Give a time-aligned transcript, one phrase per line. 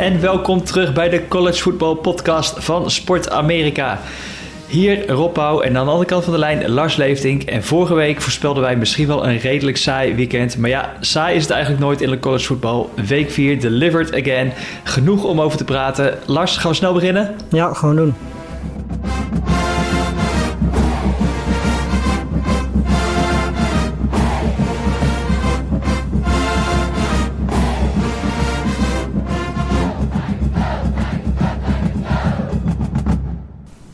[0.00, 4.00] en welkom terug bij de College Football Podcast van Sport Amerika.
[4.66, 7.42] Hier Rob Pauw en aan de andere kant van de lijn Lars Leeftink.
[7.42, 10.58] En vorige week voorspelden wij misschien wel een redelijk saai weekend.
[10.58, 12.86] Maar ja, saai is het eigenlijk nooit in de college football.
[13.06, 14.52] Week 4 delivered again.
[14.84, 16.18] Genoeg om over te praten.
[16.26, 17.34] Lars, gaan we snel beginnen?
[17.50, 18.14] Ja, gewoon doen.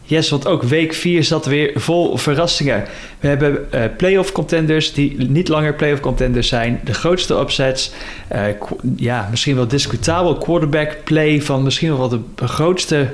[0.09, 2.85] Yes, want ook week 4 zat weer vol verrassingen.
[3.21, 6.81] We hebben uh, playoff contenders die niet langer playoff contenders zijn.
[6.85, 7.93] De grootste upsets.
[8.33, 8.43] Uh,
[8.97, 13.09] ja, misschien wel discutabel quarterback play van misschien wel de grootste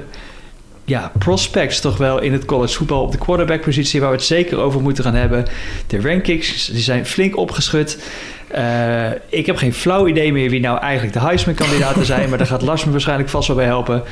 [0.84, 4.24] ja, prospects toch wel in het college voetbal op de quarterback positie waar we het
[4.24, 5.44] zeker over moeten gaan hebben.
[5.86, 7.98] De rankings die zijn flink opgeschud.
[8.54, 12.46] Uh, ik heb geen flauw idee meer wie nou eigenlijk de Heisman-kandidaten zijn, maar daar
[12.46, 14.02] gaat Lars me waarschijnlijk vast wel bij helpen.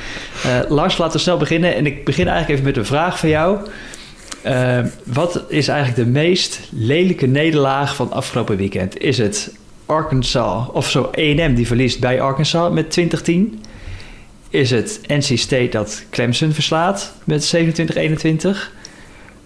[0.47, 1.75] Uh, Lars, laten we snel beginnen.
[1.75, 3.59] En ik begin eigenlijk even met een vraag van jou.
[4.47, 8.99] Uh, wat is eigenlijk de meest lelijke nederlaag van afgelopen weekend?
[8.99, 9.55] Is het
[9.87, 13.63] Arkansas, of zo A&M die verliest bij Arkansas met 2010?
[14.51, 17.61] Is het NC State dat Clemson verslaat met 27-21?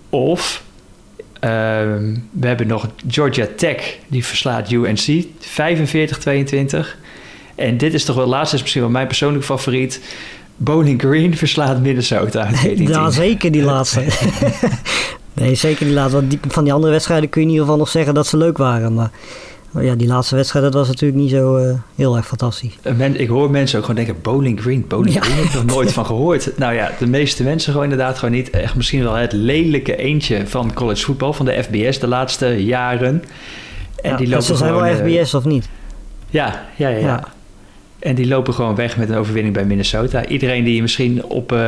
[0.09, 0.63] Of
[1.35, 1.51] uh,
[2.31, 5.27] we hebben nog Georgia Tech, die verslaat UNC 45-22.
[7.55, 10.01] En dit is toch wel, laatst is misschien wel mijn persoonlijke favoriet.
[10.57, 12.51] Bowling Green verslaat Minnesota.
[12.77, 14.05] Ja, zeker die laatste.
[15.33, 16.17] nee, zeker die laatste.
[16.17, 18.37] Want die, van die andere wedstrijden kun je in ieder geval nog zeggen dat ze
[18.37, 18.95] leuk waren.
[18.95, 19.11] Maar
[19.75, 22.79] maar ja, die laatste wedstrijd, dat was natuurlijk niet zo uh, heel erg fantastisch.
[22.97, 25.21] Men, ik hoor mensen ook gewoon denken, Bowling Green, Bowling ja.
[25.21, 26.59] Green, heb ik nog nooit van gehoord.
[26.59, 28.51] Nou ja, de meeste mensen gewoon inderdaad gewoon niet.
[28.51, 33.25] Echt misschien wel het lelijke eentje van college voetbal, van de FBS de laatste jaren.
[34.03, 35.69] En ja, die lopen ze zijn gewoon, wel FBS uh, of niet?
[36.31, 37.25] Ja, ja, ja, ja.
[37.99, 40.27] En die lopen gewoon weg met een overwinning bij Minnesota.
[40.27, 41.53] Iedereen die misschien op...
[41.53, 41.59] Uh,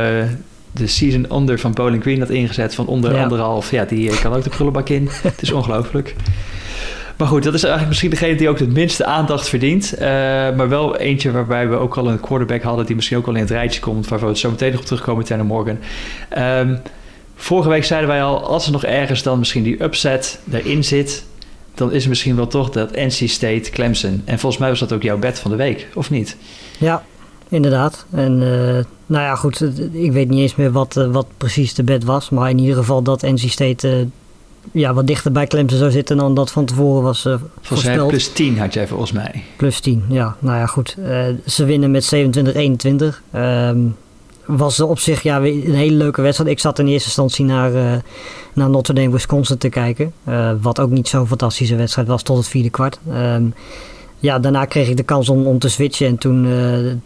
[0.71, 3.23] de season under van Bowling Green had ingezet van onder ja.
[3.23, 5.09] anderhalf, ja, die kan ook de prullenbak in.
[5.21, 6.15] het is ongelooflijk.
[7.17, 9.93] Maar goed, dat is eigenlijk misschien degene die ook het minste aandacht verdient.
[9.93, 9.99] Uh,
[10.55, 13.39] maar wel eentje waarbij we ook al een quarterback hadden die misschien ook al in
[13.39, 15.77] het rijtje komt, waar we zo meteen nog op terugkomen, Tanner Morgan.
[16.37, 16.79] Um,
[17.35, 21.23] vorige week zeiden wij al, als er nog ergens dan misschien die upset erin zit,
[21.73, 24.21] dan is het misschien wel toch dat NC State Clemson.
[24.25, 26.37] En volgens mij was dat ook jouw bed van de week, of niet?
[26.77, 27.03] Ja,
[27.49, 28.05] inderdaad.
[28.11, 29.61] En uh, nou ja, goed,
[29.91, 32.29] ik weet niet eens meer wat, uh, wat precies de bed was.
[32.29, 34.07] Maar in ieder geval dat NC State
[34.71, 38.05] ja, wat dichter bij Clemson zou zitten dan dat van tevoren was uh, volgens mij
[38.05, 39.43] plus 10 had jij volgens mij.
[39.57, 40.35] Plus 10, ja.
[40.39, 40.95] Nou ja, goed.
[40.99, 43.35] Uh, ze winnen met 27-21.
[43.35, 43.95] Um,
[44.45, 46.51] was op zich ja, een hele leuke wedstrijd.
[46.51, 47.93] Ik zat in eerste instantie naar, uh,
[48.53, 50.13] naar Notre Dame, Wisconsin te kijken.
[50.61, 52.99] wat ook niet zo'n fantastische wedstrijd was tot het vierde kwart.
[53.13, 53.53] Um,
[54.19, 56.07] ja, daarna kreeg ik de kans om, om te switchen.
[56.07, 56.47] En toen,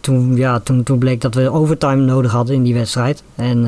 [0.00, 3.22] toen, ja, toen, toen bleek dat we overtime nodig hadden in die wedstrijd.
[3.34, 3.66] En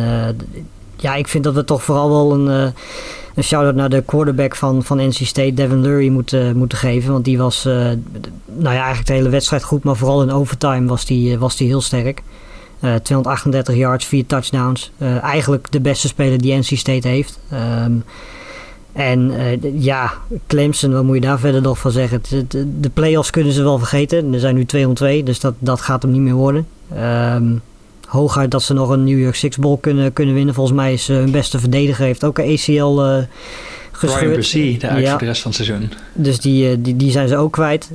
[1.05, 2.73] ja, ik vind dat we toch vooral wel een
[3.35, 7.13] een shout-out naar de quarterback van, van NC State, Devin Lurie, moeten, moeten geven.
[7.13, 7.75] Want die was, uh,
[8.47, 9.85] nou ja, eigenlijk de hele wedstrijd goed.
[9.85, 12.23] Maar vooral in overtime was die, eh, was die heel sterk.
[12.81, 14.93] Uh, 238 yards, 4 touchdowns.
[15.23, 17.41] Eigenlijk de beste speler die NC State heeft.
[17.85, 18.05] Um,
[18.93, 19.33] en
[19.81, 20.13] ja,
[20.47, 22.21] Clemson, wat moet je daar verder nog van zeggen?
[22.49, 24.33] De, de playoffs kunnen ze wel vergeten.
[24.33, 26.67] Er zijn nu 2 om 2, dus dat, dat gaat hem niet meer worden.
[27.35, 27.63] Um,
[28.15, 30.55] hooguit dat ze nog een New York Six Bowl kunnen, kunnen winnen.
[30.55, 32.71] Volgens mij is uh, hun beste verdediger heeft ook een ACL
[33.01, 33.17] uh,
[33.93, 34.49] gescheurd.
[34.51, 35.17] Brian de uit ja.
[35.17, 35.91] de rest van het seizoen.
[36.13, 37.91] Dus die, uh, die, die zijn ze ook kwijt.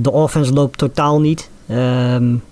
[0.00, 1.50] de offense loopt totaal niet.
[1.70, 2.42] Um,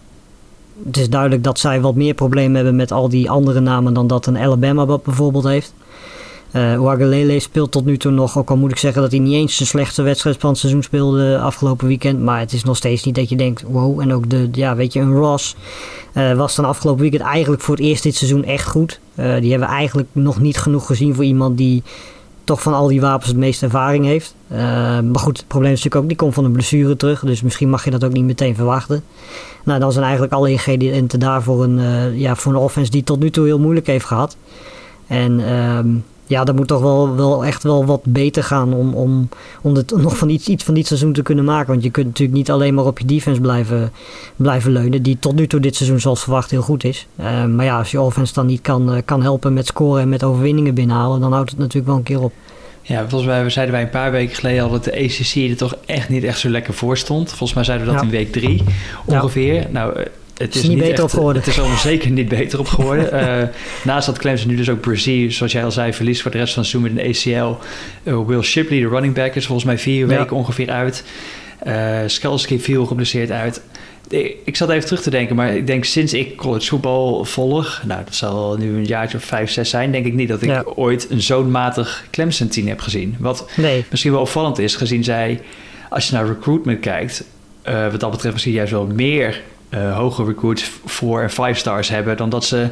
[0.86, 4.06] het is duidelijk dat zij wat meer problemen hebben met al die andere namen dan
[4.06, 5.74] dat een Alabama bijvoorbeeld heeft.
[6.52, 9.34] Uh, Wagalele speelt tot nu toe nog, ook al moet ik zeggen dat hij niet
[9.34, 12.20] eens zijn slechtste wedstrijd van het seizoen speelde afgelopen weekend.
[12.20, 14.00] Maar het is nog steeds niet dat je denkt, wow.
[14.00, 15.56] En ook de, ja, weet je, een Ross
[16.14, 19.00] uh, was dan afgelopen weekend eigenlijk voor het eerst dit seizoen echt goed.
[19.14, 21.82] Uh, die hebben we eigenlijk nog niet genoeg gezien voor iemand die
[22.44, 24.34] toch van al die wapens het meeste ervaring heeft.
[24.48, 27.20] maar goed, het probleem is natuurlijk ook, die komt van een blessure terug.
[27.20, 29.02] Dus misschien mag je dat ook niet meteen verwachten.
[29.64, 31.78] Nou, dan zijn eigenlijk alle ingrediënten daar voor een,
[32.18, 34.36] ja, voor een offense die tot nu toe heel moeilijk heeft gehad.
[35.06, 35.48] En...
[35.48, 35.86] Ehm,
[36.28, 39.28] ja, dat moet toch wel, wel echt wel wat beter gaan om, om,
[39.62, 41.70] om het nog van iets, iets van dit seizoen te kunnen maken.
[41.70, 43.92] Want je kunt natuurlijk niet alleen maar op je defense blijven,
[44.36, 47.06] blijven leunen, die tot nu toe dit seizoen zoals verwacht heel goed is.
[47.20, 50.08] Uh, maar ja, als je offense dan niet kan, uh, kan helpen met scoren en
[50.08, 52.32] met overwinningen binnenhalen, dan houdt het natuurlijk wel een keer op.
[52.82, 55.76] Ja, volgens mij zeiden wij een paar weken geleden al dat de ACC er toch
[55.86, 57.28] echt niet echt zo lekker voor stond.
[57.28, 58.06] Volgens mij zeiden we dat ja.
[58.08, 58.64] in week drie
[59.04, 59.54] ongeveer.
[59.54, 59.66] Ja.
[59.70, 60.06] Nou, eh,
[60.38, 61.42] het is, is niet, beter echt, op geworden.
[61.42, 63.14] Het is al zeker niet beter op geworden.
[63.14, 63.48] uh,
[63.84, 66.52] naast dat Clemson nu dus ook Brazil, zoals jij al zei, verliest voor de rest
[66.52, 67.64] van het seizoen met een ACL.
[68.02, 70.18] Uh, Will Shipley, de running back, is volgens mij vier ja.
[70.18, 71.04] weken ongeveer uit.
[71.66, 73.62] Uh, Skalski viel geblesseerd uit.
[74.44, 78.04] ik zat even terug te denken, maar ik denk sinds ik college voetbal volg, nou
[78.04, 81.10] dat zal nu een jaartje of vijf, zes zijn, denk ik niet dat ik ooit
[81.10, 83.16] een zo'n matig Clemson team heb gezien.
[83.18, 83.50] Wat
[83.90, 85.40] misschien wel opvallend is, gezien zij,
[85.90, 87.24] als je naar recruitment kijkt,
[87.68, 91.88] uh, wat dat betreft misschien juist wel meer uh, hoge recruits voor en five stars
[91.88, 92.68] hebben dan dat ze,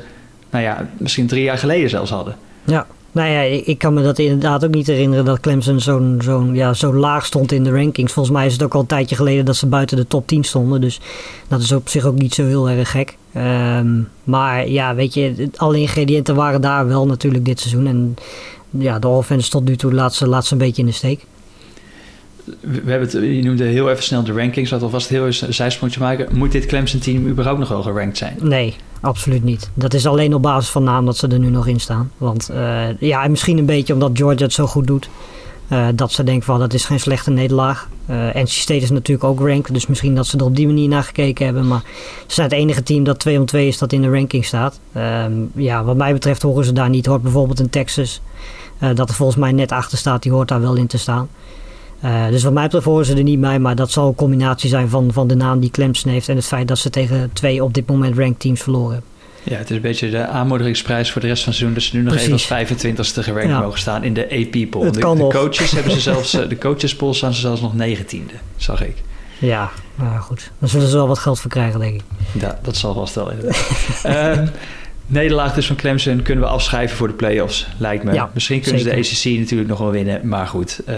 [0.50, 2.36] nou ja, misschien drie jaar geleden zelfs hadden.
[2.64, 6.54] Ja, nou ja, ik kan me dat inderdaad ook niet herinneren dat Clemson zo'n zo'n
[6.54, 8.12] ja, zo laag stond in de rankings.
[8.12, 10.44] Volgens mij is het ook al een tijdje geleden dat ze buiten de top 10
[10.44, 10.80] stonden.
[10.80, 11.00] Dus
[11.48, 13.16] dat is op zich ook niet zo heel erg gek.
[13.36, 17.86] Um, maar ja, weet je, alle ingrediënten waren daar wel natuurlijk dit seizoen.
[17.86, 18.16] En
[18.70, 21.24] ja, de offense tot nu toe laat ze, laat ze een beetje in de steek
[22.60, 24.70] we hebben je noemde heel even snel de rankings.
[24.70, 26.36] Laten we vast heel even een zijsprongje maken.
[26.36, 28.36] Moet dit Clemson-team überhaupt nog wel gerankt zijn?
[28.40, 29.70] Nee, absoluut niet.
[29.74, 32.10] Dat is alleen op basis van naam dat ze er nu nog in staan.
[32.18, 35.08] Want uh, ja, misschien een beetje omdat Georgia het zo goed doet.
[35.72, 37.88] Uh, dat ze denken van dat is geen slechte nederlaag.
[38.10, 39.74] Uh, NC State is natuurlijk ook ranked.
[39.74, 41.66] Dus misschien dat ze er op die manier naar gekeken hebben.
[41.66, 41.82] Maar
[42.26, 44.80] ze zijn het enige team dat 2 om 2 is dat in de ranking staat.
[44.96, 47.06] Um, ja, wat mij betreft horen ze daar niet.
[47.06, 48.20] Hoort bijvoorbeeld in Texas.
[48.94, 50.22] dat er volgens mij net achter staat.
[50.22, 51.28] Die hoort daar wel in te staan.
[52.06, 54.68] Uh, dus wat mij betreft horen ze er niet bij, maar dat zal een combinatie
[54.68, 57.64] zijn van, van de naam die Clemson heeft en het feit dat ze tegen twee
[57.64, 59.02] op dit moment ranked teams verloren
[59.42, 61.78] Ja, het is een beetje de aanmoedigingsprijs voor de rest van het seizoen.
[61.78, 62.50] Dat ze nu nog Precies.
[62.50, 64.90] even als 25ste gerankt mogen staan in de AP-poll.
[64.90, 68.34] De, de coaches hebben ze zelfs, eh, de coaches poll staan ze zelfs nog 19e,
[68.56, 68.96] zag ik.
[69.38, 70.50] Ja, nou goed.
[70.58, 72.02] Dan zullen ze wel wat geld voor krijgen, denk ik.
[72.40, 74.02] Ja, dat zal vast wel inderdaad.
[74.38, 74.48] uh,
[75.06, 78.12] nederlaag dus van Clemson kunnen we afschrijven voor de playoffs, lijkt me.
[78.12, 80.80] Ja, Misschien kunnen ze de ACC natuurlijk nog wel winnen, maar goed.
[80.88, 80.94] Uh,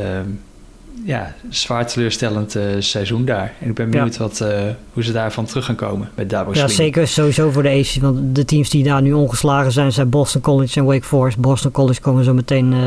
[1.04, 3.52] ja, zwaar teleurstellend uh, seizoen daar.
[3.60, 4.48] En ik ben benieuwd wat, uh,
[4.92, 8.02] hoe ze daarvan terug gaan komen met Dabo Ja, zeker sowieso voor de AC.
[8.02, 11.38] Want de teams die daar nu ongeslagen zijn, zijn Boston College en Wake Forest.
[11.38, 12.78] Boston College komen zo meteen, uh,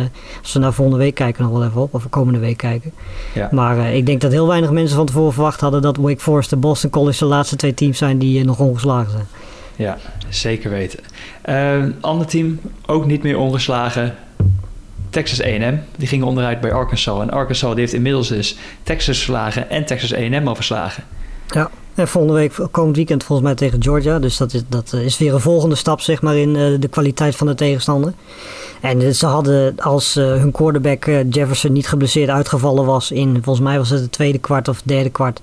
[0.42, 1.94] als we naar volgende week kijken, nog wel even op.
[1.94, 2.92] Of komende week kijken.
[3.34, 3.50] Ja.
[3.52, 6.60] Maar ik denk dat heel weinig mensen van tevoren verwacht hadden dat Wake Forest en
[6.60, 9.26] Boston College de laatste twee teams zijn die nog ongeslagen zijn.
[9.76, 9.98] Ja,
[10.30, 11.00] zeker weten.
[12.02, 14.16] Ander team, ook niet meer ongeslagen.
[15.12, 15.80] Texas A&M.
[15.98, 17.22] Die gingen onderuit bij Arkansas.
[17.22, 21.04] En Arkansas heeft inmiddels dus Texas verslagen en Texas A&M al verslagen.
[21.48, 24.20] Ja, en volgende week, komend weekend volgens mij tegen Georgia.
[24.20, 27.36] Dus dat is, dat is weer een volgende stap zeg maar in uh, de kwaliteit
[27.36, 28.14] van de tegenstander.
[28.82, 33.78] En ze hadden als uh, hun quarterback Jefferson niet geblesseerd uitgevallen was in, volgens mij
[33.78, 35.42] was het het tweede kwart of derde kwart.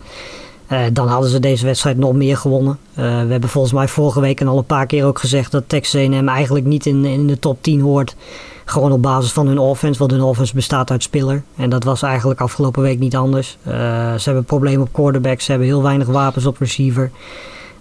[0.92, 2.78] dan hadden ze deze wedstrijd nog meer gewonnen.
[2.94, 6.00] we hebben volgens mij vorige week en al een paar keer ook gezegd dat Texas
[6.00, 8.16] A&M eigenlijk niet in, in de top 10 hoort.
[8.68, 11.42] Gewoon op basis van hun offense, want hun offense bestaat uit spiller.
[11.56, 13.58] En dat was eigenlijk afgelopen week niet anders.
[13.66, 13.72] Uh,
[14.14, 17.10] ze hebben problemen op quarterback, ze hebben heel weinig wapens op receiver.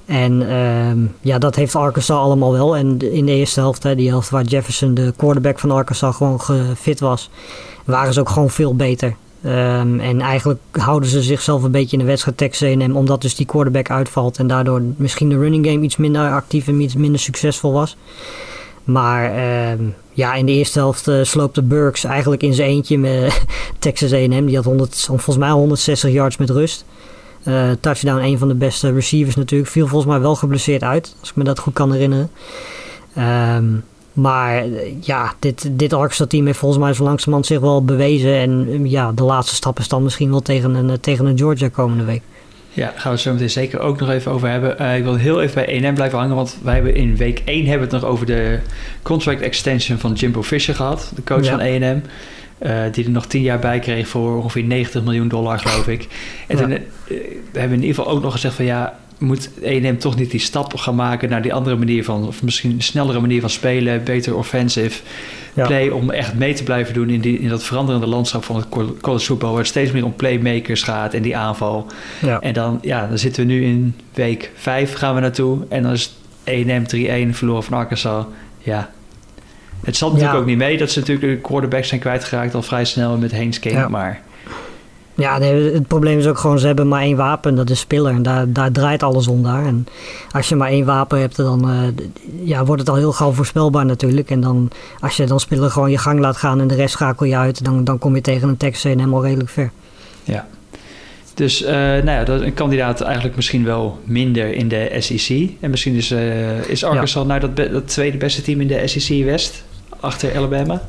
[0.06, 2.76] En uh, ja, dat heeft Arkansas allemaal wel.
[2.76, 7.00] En in de eerste helft, die helft waar Jefferson, de quarterback van Arkansas, gewoon gefit
[7.00, 7.30] was,
[7.86, 9.16] waren ze ook gewoon veel beter.
[9.46, 13.46] Um, en eigenlijk houden ze zichzelf een beetje in de wedstrijd Texas omdat dus die
[13.46, 17.74] quarterback uitvalt en daardoor misschien de running game iets minder actief en iets minder succesvol
[17.74, 17.98] was.
[18.84, 19.88] Maar uh,
[20.18, 23.46] ja, in de eerste helft uh, sloopte Burks eigenlijk in zijn eentje met
[23.80, 24.46] Texas A&M.
[24.46, 26.86] Die had 100, volgens mij 160 yards met rust.
[27.44, 29.70] Uh, touchdown, een van de beste receivers natuurlijk.
[29.70, 32.30] Viel volgens mij wel geblesseerd uit, als ik me dat goed kan herinneren.
[33.18, 33.84] Um,
[34.14, 34.66] maar
[35.02, 38.34] ja, dit, dit Arkansas-team heeft volgens mij zo langzamerhand zich wel bewezen.
[38.34, 42.04] En ja, de laatste stap is dan misschien wel tegen een, tegen een Georgia komende
[42.04, 42.22] week.
[42.78, 44.82] Ja, daar gaan we het zo meteen zeker ook nog even over hebben.
[44.82, 47.66] Uh, ik wil heel even bij 1M blijven hangen, want wij hebben in week 1
[47.66, 48.60] hebben we het nog over de
[49.02, 52.08] contract extension van Jimbo Fisher gehad, de coach van 1M.
[52.62, 56.08] Uh, die er nog 10 jaar bij kreeg voor ongeveer 90 miljoen dollar, geloof ik.
[56.48, 56.62] En ja.
[56.62, 56.78] toen uh,
[57.52, 60.40] we hebben in ieder geval ook nog gezegd van ja, moet 1M toch niet die
[60.40, 64.04] stap gaan maken naar die andere manier van, of misschien een snellere manier van spelen,
[64.04, 65.02] beter offensive
[65.54, 68.68] play, om echt mee te blijven doen in, die, in dat veranderende landschap van het
[69.02, 71.88] college football, waar het steeds meer om playmakers gaat en die aanval.
[72.22, 72.40] Ja.
[72.40, 75.92] En dan, ja, dan zitten we nu in week 5 gaan we naartoe en dan
[75.92, 78.26] is 1M 3-1 verloren van Arkansas.
[78.60, 78.90] Ja,
[79.84, 82.86] het zat natuurlijk ook niet mee dat ze natuurlijk de quarterbacks zijn kwijtgeraakt al vrij
[82.86, 84.26] snel met King, maar...
[85.18, 88.14] Ja, het probleem is ook gewoon, ze hebben maar één wapen, dat is spiller.
[88.14, 89.66] En daar, daar draait alles om daar.
[89.66, 89.88] En
[90.32, 92.06] als je maar één wapen hebt, dan uh,
[92.44, 94.30] ja, wordt het al heel gauw voorspelbaar natuurlijk.
[94.30, 94.70] En dan,
[95.00, 97.64] als je dan spiller gewoon je gang laat gaan en de rest schakel je uit,
[97.64, 99.72] dan, dan kom je tegen een Texas helemaal redelijk ver.
[100.24, 100.48] Ja.
[101.34, 105.50] Dus uh, nou ja, dat een kandidaat eigenlijk misschien wel minder in de SEC.
[105.60, 107.28] En misschien is, uh, is Arkansas ja.
[107.28, 109.64] nou dat, dat tweede beste team in de SEC West,
[110.00, 110.82] achter Alabama?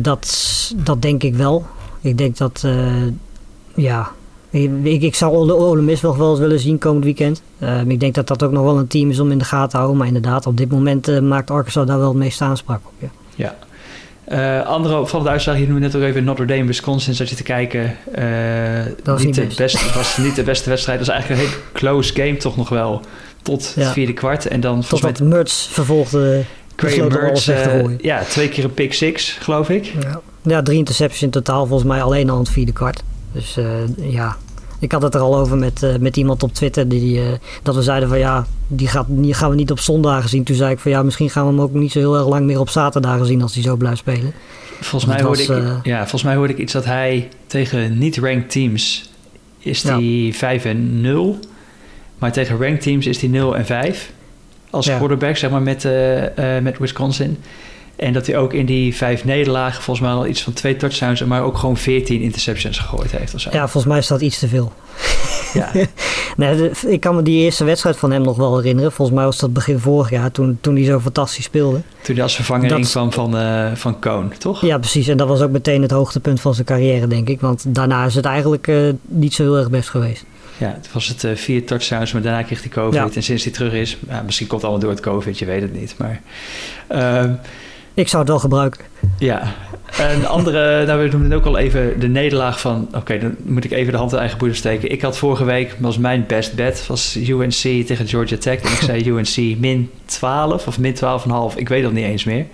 [0.00, 1.66] dat, dat denk ik wel.
[2.04, 3.02] Ik denk dat, uh,
[3.74, 4.10] ja,
[4.50, 7.42] ik, ik zou Ole, Ole Miss wel eens willen zien komend weekend.
[7.58, 9.68] Uh, ik denk dat dat ook nog wel een team is om in de gaten
[9.68, 9.96] te houden.
[9.96, 12.92] Maar inderdaad, op dit moment uh, maakt Arkansas daar wel het meeste aanspraak op.
[12.98, 13.08] Ja.
[13.34, 13.56] ja.
[14.28, 17.42] Uh, andere opvallende uitslag, je noemde net ook even Notre Dame, Wisconsin, zat je te
[17.42, 17.96] kijken.
[19.02, 19.94] Dat was niet, niet, best.
[19.94, 20.98] was niet de beste wedstrijd.
[20.98, 23.00] Dat was eigenlijk een hele close game toch nog wel.
[23.42, 24.46] Tot het vierde kwart.
[24.46, 26.44] En dan tot wat Mertz vervolgde.
[26.76, 27.50] Graham Mertz,
[27.98, 29.84] ja, twee keer een pick six, geloof ik.
[30.00, 30.20] Ja.
[30.52, 33.02] Ja, drie interceptions in totaal, volgens mij alleen al het vierde kwart.
[33.32, 33.58] Dus
[33.96, 34.36] ja,
[34.84, 36.88] ik had het er al over met, uh, met iemand op Twitter.
[36.88, 37.24] Die, die uh,
[37.62, 40.44] dat we zeiden van ja, die, gaat, die gaan we niet op zondagen zien.
[40.44, 42.46] Toen zei ik van ja, misschien gaan we hem ook niet zo heel erg lang
[42.46, 44.32] meer op zaterdagen zien als hij zo blijft spelen.
[44.80, 49.10] Volgens mij, hoorde ik, ja, volgens mij hoorde ik iets dat hij tegen niet-ranked teams
[49.58, 50.32] is die ja.
[50.32, 51.38] 5 en 0.
[52.18, 54.12] Maar tegen ranked teams is hij 0 en 5.
[54.70, 54.96] Als ja.
[54.96, 55.88] quarterback, zeg maar, met,
[56.62, 57.38] met Wisconsin.
[57.96, 61.24] En dat hij ook in die vijf nederlagen volgens mij al iets van twee touchdowns,
[61.24, 63.34] maar ook gewoon 14 interceptions gegooid heeft.
[63.34, 63.50] Of zo.
[63.52, 64.72] Ja, volgens mij is dat iets te veel.
[65.52, 65.70] Ja.
[66.36, 68.92] nee, ik kan me die eerste wedstrijd van hem nog wel herinneren.
[68.92, 71.80] Volgens mij was dat begin vorig jaar, toen, toen hij zo fantastisch speelde.
[72.02, 72.90] Toen hij als vervanger dat...
[72.90, 74.60] kwam van, uh, van Cohn, toch?
[74.60, 75.08] Ja, precies.
[75.08, 77.40] En dat was ook meteen het hoogtepunt van zijn carrière, denk ik.
[77.40, 80.24] Want daarna is het eigenlijk uh, niet zo heel erg best geweest.
[80.58, 82.94] Ja, het was het uh, vier touchdowns, maar daarna kreeg hij COVID.
[82.94, 83.08] Ja.
[83.14, 85.62] En sinds hij terug is, ja, misschien komt het allemaal door het COVID, je weet
[85.62, 85.94] het niet.
[85.98, 86.20] Maar
[86.86, 87.32] ehm,
[87.94, 88.84] ik zou het wel gebruiken.
[89.18, 89.54] Ja.
[89.98, 92.88] Een andere, nou we noemden ook al even de nederlaag van...
[92.94, 94.90] Oké, dan moet ik even de hand in eigen boeder steken.
[94.90, 98.60] Ik had vorige week, was mijn best bet, was UNC tegen Georgia Tech.
[98.60, 101.56] En ik zei UNC min 12 of min 12,5.
[101.56, 102.46] Ik weet dat niet eens meer.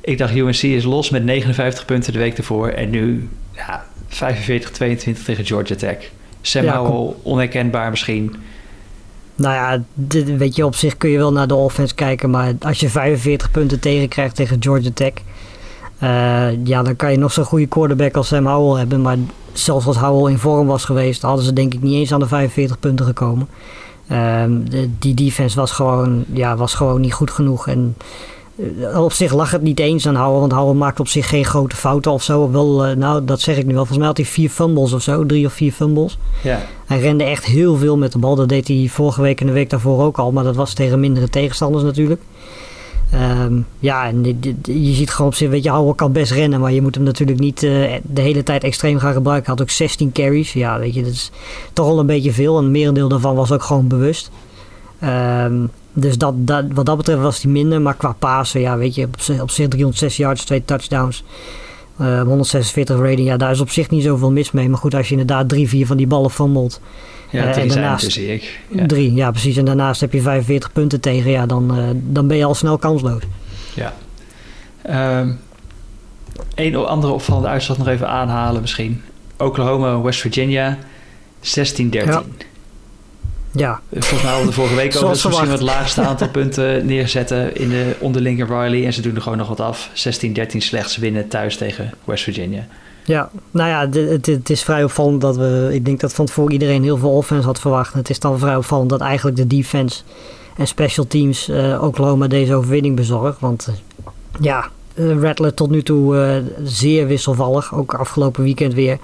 [0.00, 2.68] Ik dacht UNC is los met 59 punten de week ervoor.
[2.68, 5.96] En nu ja, 45, 22 tegen Georgia Tech.
[6.40, 8.36] Sam ja, Howell, onherkenbaar misschien.
[9.36, 12.30] Nou ja, dit, weet je, op zich kun je wel naar de offense kijken.
[12.30, 15.12] Maar als je 45 punten tegenkrijgt tegen Georgia Tech.
[16.02, 19.02] Uh, ja, dan kan je nog zo'n goede quarterback als Sam Howell hebben.
[19.02, 19.16] Maar
[19.52, 22.26] zelfs als Howell in vorm was geweest, hadden ze denk ik niet eens aan de
[22.26, 23.48] 45 punten gekomen.
[24.12, 27.68] Uh, de, die defense was gewoon, ja, was gewoon niet goed genoeg.
[27.68, 27.96] En
[28.94, 31.76] op zich lag het niet eens aan Howell, want Howell maakt op zich geen grote
[31.76, 32.50] fouten of zo.
[32.50, 33.76] Wel, uh, nou, dat zeg ik nu wel.
[33.76, 36.18] Volgens mij had hij vier fumbles of zo, drie of vier fumbles.
[36.42, 36.60] Ja.
[36.86, 38.34] Hij rende echt heel veel met de bal.
[38.34, 41.00] Dat deed hij vorige week en de week daarvoor ook al, maar dat was tegen
[41.00, 42.20] mindere tegenstanders natuurlijk.
[43.14, 44.24] Um, ja, en
[44.62, 47.04] je ziet gewoon op zich, weet je, Howell kan best rennen, maar je moet hem
[47.04, 49.46] natuurlijk niet uh, de hele tijd extreem gaan gebruiken.
[49.46, 50.52] Hij had ook 16 carries.
[50.52, 51.30] Ja, weet je, dat is
[51.72, 52.58] toch al een beetje veel.
[52.58, 54.30] En een merendeel daarvan was ook gewoon bewust.
[55.04, 57.80] Um, dus dat, dat, wat dat betreft was hij minder.
[57.80, 61.24] Maar qua Pasen, ja, weet je, op, op zich 306 yards, twee touchdowns.
[62.00, 64.68] Uh, 146 rating, ja, daar is op zich niet zoveel mis mee.
[64.68, 66.80] Maar goed, als je inderdaad drie, vier van die ballen fumelt.
[67.30, 68.60] Ja, uh, en daarnaast, zie ik.
[68.68, 68.86] Ja.
[68.86, 69.56] Drie, ja precies.
[69.56, 71.30] En daarnaast heb je 45 punten tegen.
[71.30, 73.22] Ja, dan, uh, dan ben je al snel kansloos.
[73.74, 73.94] Ja.
[75.20, 75.38] Um,
[76.54, 79.02] een andere opvallende uitslag nog even aanhalen misschien.
[79.36, 80.78] Oklahoma, West Virginia,
[81.40, 81.88] 16-13.
[81.90, 82.22] Ja.
[83.56, 83.80] Ja.
[83.90, 87.94] Volgens mij hadden we vorige week ook misschien het laagste aantal punten neerzetten in de
[87.98, 88.84] onderlinge Riley.
[88.84, 89.88] En ze doen er gewoon nog wat af.
[89.88, 89.92] 16-13
[90.56, 92.66] slechts winnen thuis tegen West Virginia.
[93.04, 95.70] Ja, nou ja, het, het, is vrij opvallend dat we...
[95.72, 97.94] Ik denk dat van tevoren iedereen heel veel offense had verwacht.
[97.94, 100.02] Het is dan vrij opvallend dat eigenlijk de defense
[100.56, 103.36] en special teams uh, Oklahoma deze overwinning bezorgen.
[103.40, 103.74] Want uh,
[104.40, 107.74] ja, uh, Rattler tot nu toe zeer wisselvallig.
[107.74, 108.98] Ook afgelopen weekend weer.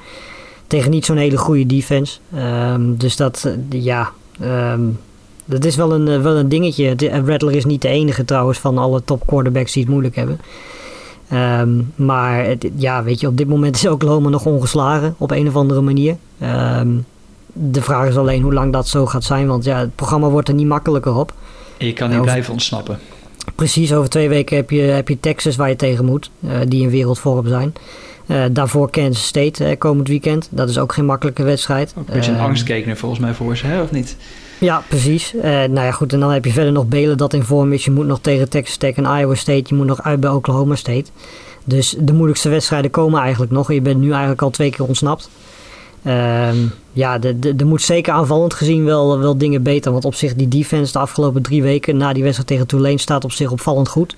[0.66, 2.18] Tegen niet zo'n hele goede defense.
[2.36, 4.12] Um, dus dat, ja,
[4.42, 4.98] Um,
[5.44, 6.94] dat is wel een, eh, wel een dingetje.
[7.24, 10.40] Rattler is niet de enige trouwens van alle top quarterbacks die het moeilijk hebben.
[11.32, 15.48] Um, maar het, ja, weet je, op dit moment is Oklahoma nog ongeslagen op een
[15.48, 16.16] of andere manier.
[16.78, 17.04] Um,
[17.52, 20.48] de vraag is alleen hoe lang dat zo gaat zijn, want ja, het programma wordt
[20.48, 21.34] er niet makkelijker op.
[21.78, 22.98] En je kan niet over, blijven ontsnappen.
[23.54, 26.82] Precies, over twee weken heb je, heb je Texas waar je tegen moet, uh, die
[26.82, 27.72] in wereldvorm zijn.
[28.32, 30.48] Uh, daarvoor Kansas State uh, komend weekend.
[30.50, 31.92] Dat is ook geen makkelijke wedstrijd.
[31.96, 33.82] Een beetje een uh, angstkekener volgens mij voor ze, hè?
[33.82, 34.16] of niet?
[34.58, 35.34] Ja, precies.
[35.42, 36.12] nou ja, goed.
[36.12, 37.84] En dan heb je verder nog Belen dat in vorm is.
[37.84, 39.64] Je moet nog tegen Texas Tech en Iowa State.
[39.66, 41.10] Je moet nog uit bij Oklahoma State.
[41.64, 43.72] Dus de moeilijkste wedstrijden komen eigenlijk nog.
[43.72, 45.30] Je bent nu eigenlijk al twee keer ontsnapt.
[46.02, 46.56] Ehm,
[46.92, 47.18] ja,
[47.58, 49.92] er moet zeker aanvallend gezien wel, wel dingen beter.
[49.92, 53.24] Want op zich die defense de afgelopen drie weken na die wedstrijd tegen Tulane staat
[53.24, 54.16] op zich opvallend goed.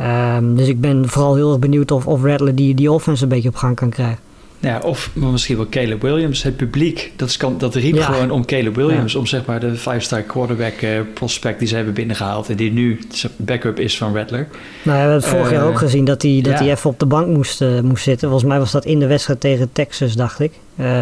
[0.00, 3.28] Um, dus ik ben vooral heel erg benieuwd of, of Rattler die, die offense een
[3.28, 4.18] beetje op gang kan krijgen.
[4.62, 6.42] Ja, of misschien wel Caleb Williams.
[6.42, 8.04] Het publiek, dat, is, dat riep ja.
[8.04, 9.12] gewoon om Caleb Williams.
[9.12, 9.18] Ja.
[9.18, 12.48] Om zeg maar de five-star quarterback uh, prospect die ze hebben binnengehaald.
[12.48, 12.98] En die nu
[13.36, 14.48] backup is van Rattler.
[14.48, 14.50] Nou,
[14.82, 16.58] we hebben het vorig uh, jaar ook gezien dat hij, dat ja.
[16.58, 18.28] hij even op de bank moest, uh, moest zitten.
[18.28, 20.52] Volgens mij was dat in de wedstrijd tegen Texas, dacht ik.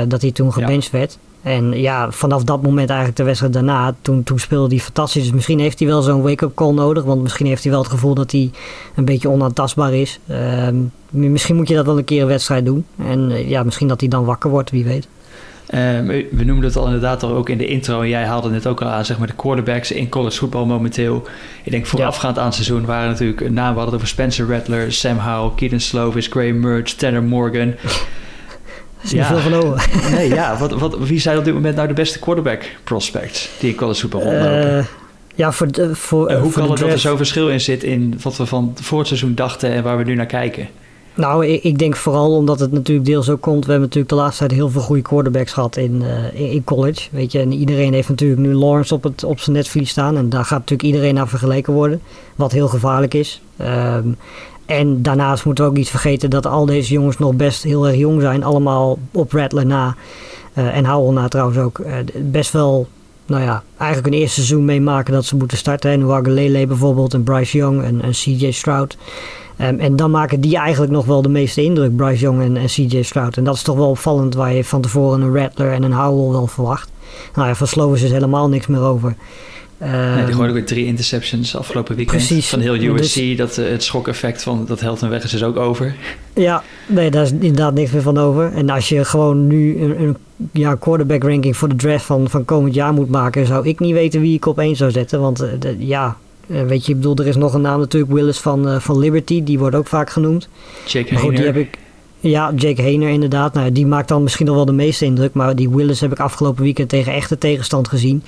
[0.09, 1.19] dat hij toen gebenched werd.
[1.43, 5.23] En ja, vanaf dat moment eigenlijk de wedstrijd daarna, toen, toen speelde hij fantastisch.
[5.23, 7.05] Dus misschien heeft hij wel zo'n wake-up call nodig.
[7.05, 8.51] Want misschien heeft hij wel het gevoel dat hij
[8.95, 10.19] een beetje onaantastbaar is.
[10.31, 10.69] Uh,
[11.11, 12.85] misschien moet je dat wel een keer een wedstrijd doen.
[13.05, 15.09] En uh, ja, misschien dat hij dan wakker wordt, wie weet.
[15.67, 18.01] Ehm, we noemden het al inderdaad al ook in de intro.
[18.01, 21.27] En jij haalde het ook al aan, zeg maar de quarterbacks in college voetbal momenteel.
[21.63, 23.55] Ik denk voorafgaand aan het seizoen waren natuurlijk namen.
[23.55, 27.75] We hadden het over Spencer Rattler, Sam Howell, Keaton Slovis, Graham Mertz, Tanner Morgan.
[29.03, 29.89] Is niet veel van over.
[30.17, 30.59] nee, ja.
[30.59, 34.01] Wat, wat, wie zijn op dit moment nou de beste quarterback prospects die in college
[34.01, 34.77] voetbal rondlopen?
[34.77, 34.85] Uh,
[35.35, 38.19] ja, voor, de, voor, en hoe kan het dat er zo'n verschil in zit in
[38.23, 40.69] wat we van voor het seizoen dachten en waar we nu naar kijken?
[41.15, 43.65] Nou, ik, ik, denk vooral omdat het natuurlijk deels ook komt.
[43.65, 46.03] We hebben natuurlijk de laatste tijd heel veel goede quarterbacks gehad in,
[46.35, 47.09] uh, in college.
[47.11, 50.17] Weet je, en iedereen heeft natuurlijk nu Lawrence op, het, op zijn netvlies staan.
[50.17, 52.01] En daar gaat natuurlijk iedereen naar vergeleken worden.
[52.35, 53.43] Wat heel gevaarlijk is.
[53.61, 54.17] Um,
[54.71, 57.97] en daarnaast moeten we ook niet vergeten dat al deze jongens nog best heel erg
[57.97, 58.45] jong zijn.
[58.45, 59.95] Allemaal op Rattler na.
[60.55, 61.79] Uh, en Howell na trouwens ook.
[61.79, 62.89] Uh, best wel,
[63.27, 65.91] nou ja, eigenlijk een eerste seizoen meemaken dat ze moeten starten.
[65.91, 68.97] En Wagalele bijvoorbeeld en Bryce Young en, en CJ Stroud.
[69.61, 72.67] Um, en dan maken die eigenlijk nog wel de meeste indruk, Bryce Young en, en
[72.67, 73.37] CJ Stroud.
[73.37, 76.33] En dat is toch wel opvallend waar je van tevoren een Rattler en een Howell
[76.33, 76.91] wel verwacht.
[77.35, 79.15] Nou ja, van Slovers is helemaal niks meer over.
[79.89, 82.17] Nee, die gooide ook weer drie interceptions afgelopen weekend.
[82.17, 82.49] Precies.
[82.49, 83.15] Van heel USC.
[83.15, 85.95] Dus, dat, uh, het schokeffect van dat Helton weg is, is ook over.
[86.35, 88.53] Ja, nee, daar is inderdaad niks meer van over.
[88.55, 90.17] En als je gewoon nu een, een
[90.53, 93.47] ja, quarterback ranking voor de draft van, van komend jaar moet maken...
[93.47, 95.21] zou ik niet weten wie ik op één zou zetten.
[95.21, 98.13] Want uh, de, ja, uh, weet je, ik bedoel, er is nog een naam natuurlijk.
[98.13, 100.49] Willis van, van Liberty, die wordt ook vaak genoemd.
[100.87, 101.79] Jake maar goed, die heb ik...
[102.23, 103.55] Ja, Jake Hayner inderdaad.
[103.55, 105.33] Nou, die maakt dan misschien nog wel de meeste indruk.
[105.33, 108.23] Maar die Willis heb ik afgelopen weekend tegen echte tegenstand gezien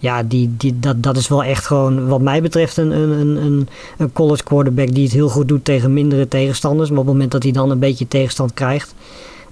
[0.00, 3.68] ja, die, die, dat, dat is wel echt gewoon, wat mij betreft, een, een, een,
[3.98, 6.90] een college quarterback die het heel goed doet tegen mindere tegenstanders.
[6.90, 8.94] Maar op het moment dat hij dan een beetje tegenstand krijgt,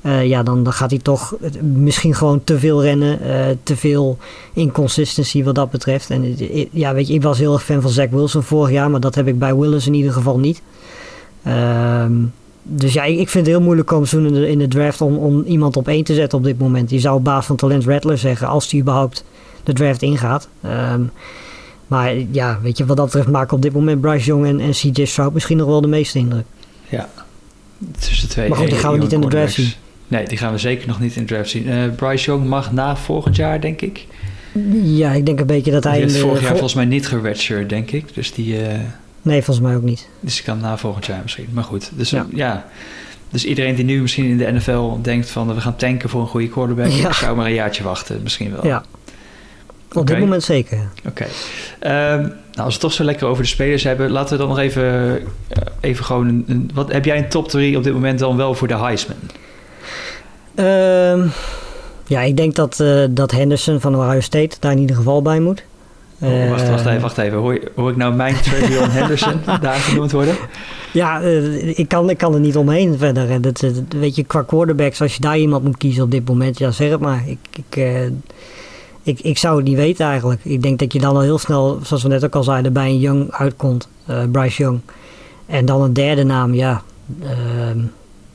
[0.02, 4.18] uh, ja, dan, dan gaat hij toch misschien gewoon te veel rennen, uh, te veel
[4.52, 6.10] inconsistency wat dat betreft.
[6.10, 6.36] En
[6.70, 9.14] ja, weet je, ik was heel erg fan van Zach Wilson vorig jaar, maar dat
[9.14, 10.62] heb ik bij Willis in ieder geval niet.
[11.46, 12.04] Uh,
[12.62, 15.42] dus ja, ik, vind het heel moeilijk om in de, in de draft om, om
[15.42, 16.90] iemand op één te zetten op dit moment.
[16.90, 19.24] Je zou op basis van talent Rattler zeggen, als hij überhaupt
[19.68, 20.48] de draft ingaat.
[20.64, 21.10] Um,
[21.86, 24.70] maar ja, weet je, wat dat betreft maken op dit moment Bryce Young en, en
[24.70, 26.44] CJ Stroud misschien nog wel de meeste indruk.
[26.88, 27.08] Ja,
[27.98, 28.48] tussen twee.
[28.48, 29.72] Maar goed, die gaan we niet in de draft zien.
[30.08, 31.66] Nee, die gaan we zeker nog niet in de draft zien.
[31.68, 34.06] Uh, Bryce Young mag na volgend jaar, denk ik.
[34.82, 35.92] Ja, ik denk een beetje dat hij...
[35.92, 38.14] Die heeft vorig jaar volgens mij niet geredshirt, denk ik.
[38.14, 38.62] Dus die...
[38.62, 38.68] Uh,
[39.22, 40.08] nee, volgens mij ook niet.
[40.20, 41.46] Dus die kan na volgend jaar misschien.
[41.52, 42.26] Maar goed, dus ja.
[42.34, 42.66] ja.
[43.30, 45.54] Dus iedereen die nu misschien in de NFL denkt van...
[45.54, 46.90] we gaan tanken voor een goede quarterback...
[46.90, 47.12] Ja.
[47.12, 48.66] zou maar een jaartje wachten, misschien wel.
[48.66, 48.84] Ja,
[49.92, 50.78] op dit moment zeker.
[51.06, 51.26] Oké.
[51.80, 52.14] Okay.
[52.14, 54.48] Um, nou, als we het toch zo lekker over de spelers hebben, laten we dan
[54.48, 55.18] nog even, uh,
[55.80, 56.44] even gewoon.
[56.46, 59.16] Een, wat heb jij een top 3 op dit moment dan wel voor de Heisman?
[60.54, 61.30] Um,
[62.06, 65.40] ja, ik denk dat, uh, dat Henderson van Ohio State daar in ieder geval bij
[65.40, 65.62] moet.
[66.20, 67.38] Oh, wacht, wacht even, wacht even.
[67.38, 70.36] Hoor, hoor ik nou mijn Travion Henderson daar genoemd worden?
[70.92, 73.40] Ja, ik, kan, ik kan er niet omheen verder.
[73.40, 76.70] Dat, weet je, qua quarterbacks, als je daar iemand moet kiezen op dit moment, ja,
[76.70, 77.22] zeg het maar.
[77.26, 77.82] Ik, ik,
[79.08, 80.44] ik, ik zou het niet weten eigenlijk.
[80.44, 82.86] Ik denk dat je dan al heel snel, zoals we net ook al zeiden, bij
[82.86, 83.88] een Young uitkomt.
[84.10, 84.80] Uh, Bryce Young.
[85.46, 86.82] En dan een derde naam, ja.
[87.22, 87.28] Uh,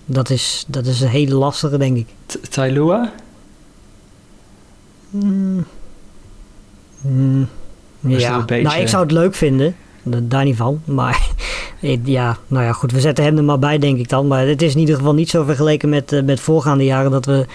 [0.06, 2.08] dat, is, dat is een hele lastige, denk ik.
[2.50, 3.12] Tailua?
[5.10, 5.66] Mm.
[7.02, 7.48] Mm.
[8.00, 8.64] Ja, beetje...
[8.64, 9.76] nou ik zou het leuk vinden.
[10.04, 10.82] Daar niet van.
[10.86, 11.30] Maar
[12.04, 12.92] ja, nou ja, goed.
[12.92, 14.28] We zetten hem er maar bij, denk ik dan.
[14.28, 17.26] Maar het is in ieder geval niet zo vergeleken met, uh, met voorgaande jaren dat
[17.26, 17.46] we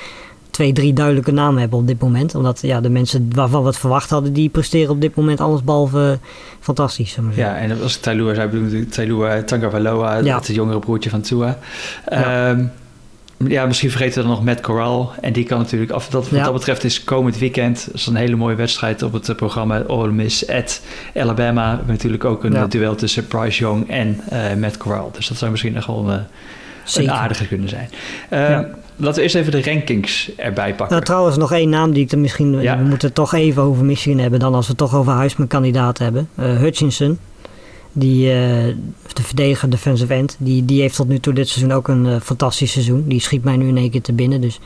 [0.58, 2.34] twee, drie duidelijke namen hebben op dit moment.
[2.34, 5.62] Omdat ja, de mensen waarvan we het verwacht hadden, die presteren op dit moment alles
[5.62, 6.18] behalve
[6.60, 7.18] fantastisch.
[7.34, 10.36] Ja, en als ik Tailua zei, bedoel ik Tailua Tagovailoa, ja.
[10.36, 11.58] het jongere broertje van Tua.
[12.10, 12.50] Ja.
[12.50, 12.70] Um,
[13.46, 15.12] ja, misschien vergeten we dan nog Matt Corral.
[15.20, 18.36] En die kan natuurlijk, af, dat, wat dat betreft is komend weekend is een hele
[18.36, 20.82] mooie wedstrijd op het programma Ole Miss at
[21.14, 21.80] Alabama.
[21.86, 25.10] Natuurlijk ook een duel tussen Bryce Young en uh, Matt Corral.
[25.12, 26.24] Dus dat zou misschien nog wel een,
[26.94, 27.88] een aardige kunnen zijn.
[28.32, 28.60] Uh,
[29.00, 30.90] Laten we eerst even de rankings erbij pakken.
[30.90, 32.60] Nou, trouwens, nog één naam die ik er misschien...
[32.60, 32.78] Ja.
[32.78, 34.40] We moeten het toch even over Michigan hebben...
[34.40, 36.28] dan als we het toch over Huisman-kandidaat hebben.
[36.38, 37.18] Uh, Hutchinson,
[37.92, 38.32] die, uh,
[39.12, 40.36] de verdediger, defensive end...
[40.38, 43.04] Die, die heeft tot nu toe dit seizoen ook een uh, fantastisch seizoen.
[43.06, 44.40] Die schiet mij nu in één keer te binnen.
[44.40, 44.60] Dus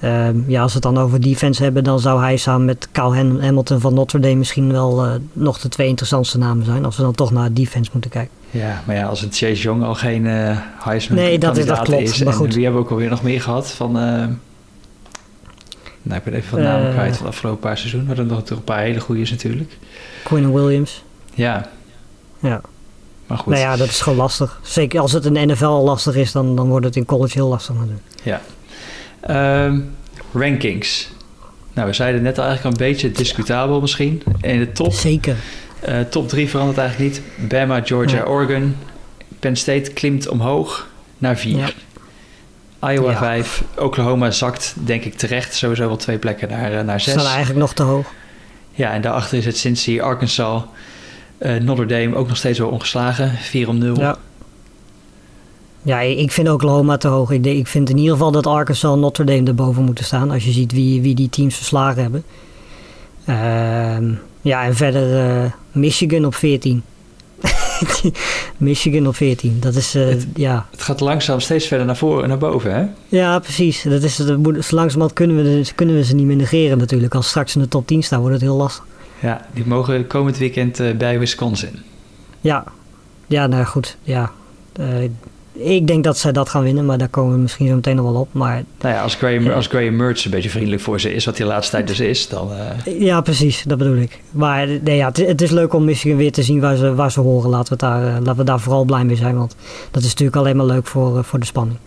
[0.00, 3.40] Ehm, ja, als we het dan over defense hebben, dan zou hij samen met Kyle
[3.40, 6.84] Hamilton van Notre Dame misschien wel uh, nog de twee interessantste namen zijn.
[6.84, 8.34] Als we dan toch naar defense moeten kijken.
[8.50, 11.82] Ja, maar ja, als het Chase Young al geen uh, Heisman nee, dat is, dat
[11.82, 12.24] klopt, is.
[12.24, 12.54] Maar goed.
[12.54, 13.96] wie hebben we ook alweer nog meer gehad van...
[13.96, 14.02] Uh,
[16.02, 18.04] nou, ik ben even van namen kwijt van de afgelopen paar seizoen.
[18.04, 19.78] Maar dan nog een paar hele goede natuurlijk.
[20.24, 21.02] Quinn Williams.
[21.34, 21.68] Ja.
[22.38, 22.60] Ja.
[23.26, 23.52] Maar goed.
[23.52, 24.60] Nou ja, dat is gewoon lastig.
[24.62, 27.48] Zeker als het in NFL al lastig is, dan, dan wordt het in college heel
[27.48, 28.02] lastig natuurlijk.
[28.22, 28.40] Ja.
[29.30, 29.94] Um,
[30.32, 31.08] rankings.
[31.72, 34.22] Nou, we zeiden net al eigenlijk een beetje discutabel misschien.
[34.40, 34.92] In de top.
[34.92, 35.36] Zeker.
[35.88, 37.48] Uh, top 3 verandert eigenlijk niet.
[37.48, 38.24] Bama, Georgia, ja.
[38.24, 38.76] Oregon.
[39.40, 40.86] Penn State klimt omhoog
[41.18, 41.56] naar 4.
[41.56, 41.68] Ja.
[42.92, 43.18] Iowa Ja.
[43.18, 43.62] 5.
[43.78, 47.20] Oklahoma zakt, denk ik terecht, sowieso wel twee plekken naar, eh, naar Ze 6.
[47.20, 48.06] staan eigenlijk nog te hoog.
[48.72, 50.62] Ja, en daarachter is het Cincy, Arkansas,
[51.38, 53.30] eh, Notre Dame ook nog steeds wel ongeslagen.
[53.38, 53.98] 4 om 0.
[53.98, 54.16] Ja.
[55.86, 57.30] Ja, ik vind Oklahoma te hoog.
[57.30, 60.30] Ik, ik vind in ieder geval dat Arkansas en Notre Dame erboven moeten staan.
[60.30, 62.24] Als je ziet wie, wie die teams verslagen hebben.
[63.24, 66.82] Ehm, ja, en verder eh, Michigan op 14.
[68.56, 69.56] Michigan op 14.
[69.60, 70.66] Dat is, eh, Het- ja.
[70.70, 72.84] Het gaat langzaam steeds verder naar voren en naar boven, hè?
[73.08, 73.82] ja, precies.
[73.82, 74.38] Dat is, dat
[74.70, 77.14] langzamerhand kunnen we, kunnen we ze niet meer negeren natuurlijk.
[77.14, 78.84] Als straks in de top 10 staan, wordt het heel lastig.
[79.20, 81.78] Ja, die mogen komend weekend eh, bij Wisconsin.
[82.40, 82.64] Ja,
[83.26, 83.96] ja nou goed.
[84.02, 84.32] Ja.
[85.58, 88.04] Ik denk dat zij dat gaan winnen, maar daar komen we misschien zo meteen nog
[88.12, 88.28] wel op.
[88.32, 89.52] Maar Nou ja, als Graham, Ja.
[89.52, 92.00] als Graham Mertz een beetje vriendelijk voor ze is, wat hij de laatste tijd dus
[92.00, 92.50] is, dan...
[92.84, 94.20] eh, Ja, precies, dat bedoel ik.
[94.30, 97.10] Maar nee, ja, het, het is leuk om Michigan weer te zien waar ze, waar
[97.12, 97.50] ze horen.
[97.50, 99.56] Laten we, daar, eh, laten we daar vooral blij mee zijn, want
[99.90, 101.78] dat is natuurlijk alleen maar leuk voor, eh, voor de spanning.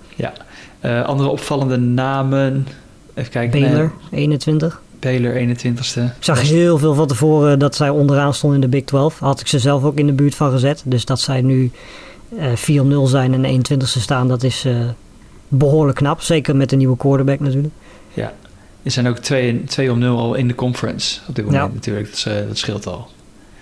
[0.80, 2.68] eh, andere opvallende namen...
[3.14, 3.62] Even kijken.
[3.62, 4.82] Baylor, 21.
[5.02, 6.00] Nee, Baylor, 21ste.
[6.00, 9.20] Ik zag heel veel van tevoren dat zij onderaan stonden in de Big 12.
[9.20, 10.82] Had ik ze zelf ook in de buurt van gezet.
[10.86, 11.72] Dus dat zij nu
[12.38, 14.76] eh 4-0 zijn en 21ste staan, dat is eh,
[15.48, 16.22] behoorlijk knap.
[16.22, 17.74] Zeker met de nieuwe quarterback natuurlijk.
[18.84, 21.74] Er zijn ook 2 2 om 0 al in de conference op dit moment Ja.
[21.74, 22.06] natuurlijk.
[22.06, 23.08] Dat, is, eh, dat scheelt al.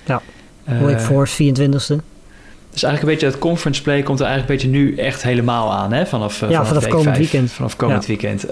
[0.05, 0.21] Ja.
[0.63, 1.95] Wake Forest, 24ste.
[2.71, 5.71] dus eigenlijk een beetje het conference play komt er eigenlijk een beetje nu echt helemaal
[5.73, 6.05] aan, hè?
[6.05, 7.51] Vanaf, Ja, vanaf week komend weekend.
[7.51, 8.07] Vanaf komend Ja.
[8.07, 8.45] weekend.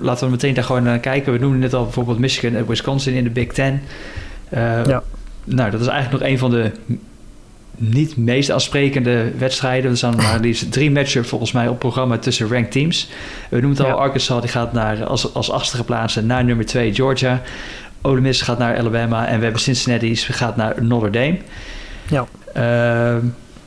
[0.00, 1.32] Laten we meteen daar gewoon naar kijken.
[1.32, 3.82] We noemden net al bijvoorbeeld Michigan en Wisconsin in de Big Ten.
[4.50, 5.02] Ja.
[5.44, 6.70] Nou, dat is eigenlijk nog een van de
[7.78, 9.90] niet meest aansprekende wedstrijden.
[9.90, 13.08] Er staan maar liefst drie matchups volgens mij op programma tussen ranked teams.
[13.50, 14.02] We noemen het al, Ja.
[14.02, 17.42] Arkansas die gaat naar, als, als achtste geplaatste naar nummer 2 Georgia.
[18.02, 21.38] Ole Miss gaat naar Alabama en we hebben Cincinnati gaat naar Notre Dame.
[22.08, 22.26] Ja.
[22.52, 23.26] Ehm,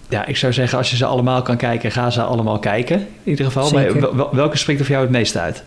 [0.10, 2.98] ja, ik zou zeggen, als je ze allemaal kan kijken, ga ze allemaal kijken.
[3.00, 3.72] In ieder geval.
[3.72, 5.64] Maar welke springt er voor jou het meest uit?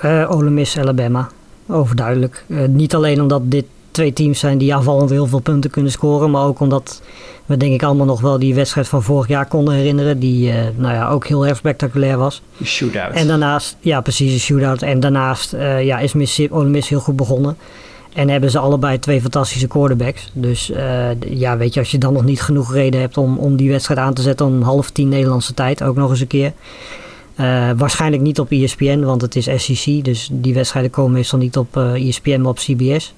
[0.00, 1.28] Eh Ole Miss, Alabama.
[1.66, 2.44] Overduidelijk.
[2.48, 3.64] Eh, niet alleen omdat dit
[3.94, 6.30] twee teams zijn die aanvallend heel veel punten kunnen scoren.
[6.30, 7.02] Maar ook omdat
[7.46, 10.18] we denk ik allemaal nog wel die wedstrijd van vorig jaar konden herinneren.
[10.18, 12.42] Die eh, nou ja, ook heel erg spectaculair was.
[12.64, 13.14] Shootout.
[13.14, 14.82] En daarnaast, ja precies, een shootout.
[14.82, 17.56] En daarnaast eh, ja, is Miss heel goed begonnen.
[18.12, 20.30] En hebben ze allebei twee fantastische quarterbacks.
[20.32, 23.56] Dus eh, ja, weet je, als je dan nog niet genoeg reden hebt om, om
[23.56, 26.52] die wedstrijd aan te zetten om half tien Nederlandse tijd, ook nog eens een keer.
[27.76, 30.04] Waarschijnlijk niet op ESPN, want het is SEC.
[30.04, 33.14] Dus die wedstrijden komen meestal niet op eh, ESPN, maar op CBS.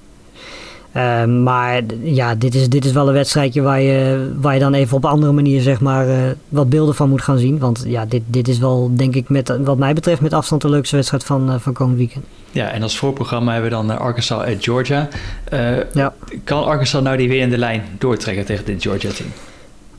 [0.97, 4.73] Eh, maar ja, dit is, dit is wel een wedstrijdje waar je, waar je dan
[4.73, 6.15] even op een andere manier zeg maar, eh,
[6.49, 7.59] wat beelden van moet gaan zien.
[7.59, 10.69] Want ja, dit, dit is wel denk ik met, wat mij betreft met afstand de
[10.69, 12.25] leukste wedstrijd van, eh, van komend weekend.
[12.51, 15.07] Ja, en als voorprogramma hebben we dan eh, Arkansas en Georgia.
[15.43, 16.13] Eh, Ja.
[16.43, 19.29] Kan Arkansas nou die weer in de lijn doortrekken tegen dit Georgia-team?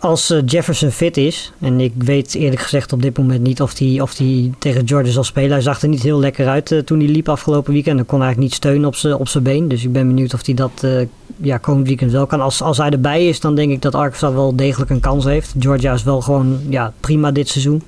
[0.00, 3.78] Als eh, Jefferson fit is, en ik weet eerlijk gezegd op dit moment niet of
[3.78, 5.50] hij of die tegen Georgia zal spelen.
[5.50, 7.96] Hij zag er niet heel lekker uit eh, toen hij liep afgelopen weekend.
[7.96, 9.68] Hij kon eigenlijk niet steunen op zijn op been.
[9.68, 10.90] Dus ik ben benieuwd of hij dat eh,
[11.36, 12.40] ja, komend weekend wel kan.
[12.40, 15.54] Als, als hij erbij is, dan denk ik dat Arkansas wel degelijk een kans heeft.
[15.58, 17.82] Georgia is wel gewoon ja, prima dit seizoen.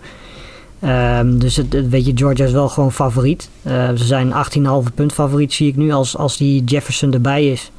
[0.81, 3.49] Ehm, dus het, het- weet je, Georgia is wel gewoon favoriet.
[3.97, 4.33] Ze zijn
[4.89, 5.93] 18,5 punt favoriet, zie ik nu.
[5.93, 7.71] Als, als die Jefferson erbij is,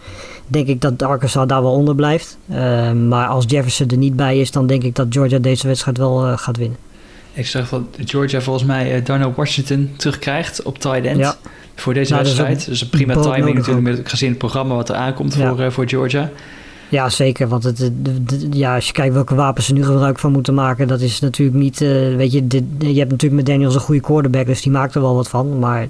[0.52, 2.38] denk ik dat Arkansas daar wel onder blijft.
[2.52, 5.98] Ehm, maar als Jefferson er niet bij is, dan denk ik dat Georgia deze wedstrijd
[5.98, 6.78] wel eh, gaat winnen.
[7.34, 11.36] Ik zag dat Georgia volgens mij eh, Darnell Washington terugkrijgt op tight end Ja.
[11.76, 12.70] voor deze Nou, dat is wedstrijd.
[12.70, 15.50] Dus een prima timing natuurlijk met, gezien het programma wat er aankomt Ja.
[15.50, 16.30] voor, eh, voor Georgia.
[16.90, 17.48] Ja, zeker.
[17.48, 17.92] Want het,
[18.52, 21.58] ja, als je kijkt welke wapens ze nu gebruik van moeten maken, dat is natuurlijk
[21.58, 21.80] niet.
[21.80, 25.02] weet je, dit, je hebt natuurlijk met Daniels een goede quarterback, dus die maakt er
[25.02, 25.60] wel wat van.
[25.60, 25.86] Maar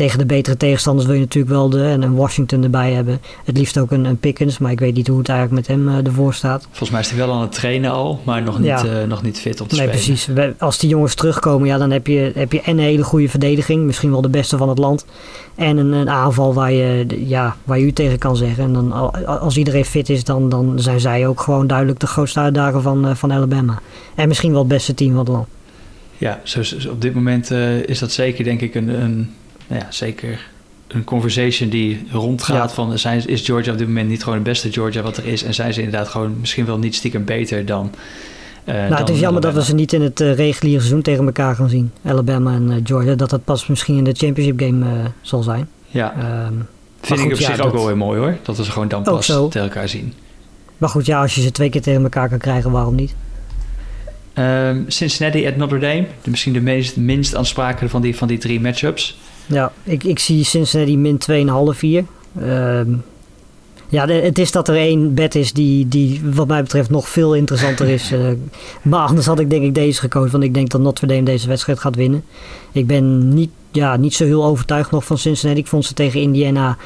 [0.00, 3.20] tegen de betere tegenstanders wil je natuurlijk wel de, en een Washington erbij hebben.
[3.44, 5.88] Het liefst ook een, een Pickens, maar ik weet niet hoe het eigenlijk met hem
[5.88, 6.62] eh, ervoor staat.
[6.66, 8.84] Volgens mij is hij wel aan het trainen al, maar nog niet, Ja.
[8.84, 10.04] eh, nog niet fit om te Nee, spelen.
[10.04, 10.26] precies.
[10.26, 13.28] We- Als die jongens terugkomen, ja, dan heb je, heb je en een hele goede
[13.28, 15.04] verdediging, misschien wel de beste van het land.
[15.54, 18.64] En een, een aanval waar je, ja, waar je u tegen kan zeggen.
[18.64, 22.06] En dan, al- als iedereen fit is, dan, dan zijn zij ook gewoon duidelijk de
[22.06, 23.78] grootste uitdager van, eh, van Alabama.
[24.14, 25.46] En misschien wel het beste team van het land.
[26.18, 27.50] Ja, zo, zo- op dit moment
[27.86, 29.30] is dat zeker denk ik een, een
[29.70, 30.48] nou ja, zeker
[30.88, 32.74] een conversation die rondgaat Ja.
[32.74, 35.42] van zijn, is Georgia op dit moment niet gewoon het beste Georgia wat er is
[35.42, 37.90] en zijn ze inderdaad gewoon misschien wel niet stiekem beter dan.
[38.64, 41.02] eh, nou, dan het is jammer dat we ze niet in het eh, reguliere seizoen
[41.02, 41.90] tegen elkaar gaan zien.
[42.04, 43.14] Alabama en eh, Georgia.
[43.14, 44.86] Dat dat pas misschien in de championship game
[45.20, 45.68] zal zijn.
[45.86, 46.52] Ja, Ehm,
[47.00, 48.36] vind goed, ik op ja, zich dat- ook wel weer mooi hoor.
[48.42, 50.12] Dat we ze gewoon dan pas tegen elkaar zien.
[50.78, 53.14] maar goed, ja, als je ze twee keer tegen elkaar kan krijgen, waarom niet?
[54.32, 58.38] Ehm, Cincinnati at Notre Dame, de, misschien de meest, minst aansprakelijke van die, van die
[58.38, 59.18] drie matchups.
[59.50, 61.18] Ja, ik, ik zie Cincinnati min
[61.74, 62.04] 2,5 hier.
[62.40, 62.92] Ehm
[63.88, 67.34] Ja, het is dat er één bed is die, die wat mij betreft nog veel
[67.34, 68.12] interessanter is.
[68.12, 68.28] uh,
[68.82, 70.30] maar anders had ik denk ik deze gekozen.
[70.30, 72.24] Want ik denk dat Notre Dame deze wedstrijd gaat winnen.
[72.72, 75.60] Ik ben niet, ja, niet zo heel overtuigd nog van Cincinnati.
[75.60, 76.76] Ik vond ze tegen Indiana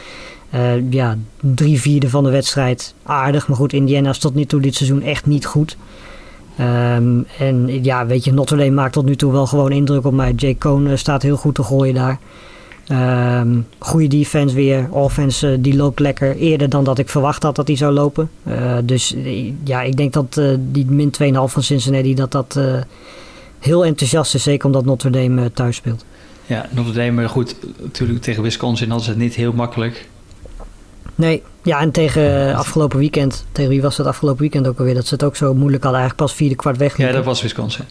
[0.55, 3.49] uh, ja, drie vierde van de wedstrijd aardig.
[3.49, 5.77] Maar goed, Indiana is tot nu toe dit seizoen echt niet goed.
[6.61, 10.13] Um, en ja, weet je, Notre Dame maakt tot nu toe wel gewoon indruk op
[10.13, 10.33] mij.
[10.33, 12.19] Jake Cohn staat heel goed te gooien daar.
[12.89, 14.89] Um, goede defense weer.
[14.91, 18.31] Offense uh, die loopt lekker eerder dan dat ik verwacht had dat hij zou lopen.
[18.49, 19.15] Uh, dus
[19.65, 22.59] ja, ik denk dat uh, die min 2,5 van Cincinnati dat dat
[23.59, 24.43] heel enthousiast is.
[24.43, 26.05] Zeker omdat Notre Dame thuis speelt.
[26.47, 30.09] Ja, Notre Dame, goed, natuurlijk tegen Wisconsin hadden ze het niet heel makkelijk.
[31.15, 35.07] Nee, ja, en tegen afgelopen weekend, tegen wie was het afgelopen weekend ook alweer, dat
[35.07, 36.97] ze het ook zo moeilijk hadden, eigenlijk pas vierde kwart weg.
[36.97, 37.85] Ja, dat was Wisconsin.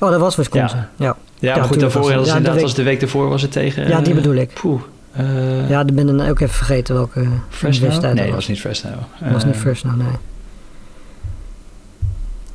[0.00, 0.86] Oh, dat was Wisconsin, ja.
[0.96, 3.88] Ja, ja, maar goed, daarvoor was ja, inderdaad, was de week daarvoor was het tegen...
[3.88, 4.54] Ja, die bedoel ik.
[4.54, 4.80] Poeh.
[5.20, 8.00] Uh, ja, ik ben dan ook even vergeten welke Fresno?
[8.00, 8.90] Nee, dat was niet Fresno.
[9.20, 10.06] Dat was niet Fresno, nee.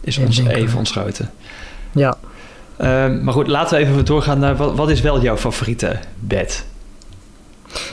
[0.01, 1.29] Is ons even ontschoten.
[1.91, 2.17] Ja.
[2.81, 6.65] Uh, maar goed, laten we even doorgaan naar wat, wat is wel jouw favoriete bed?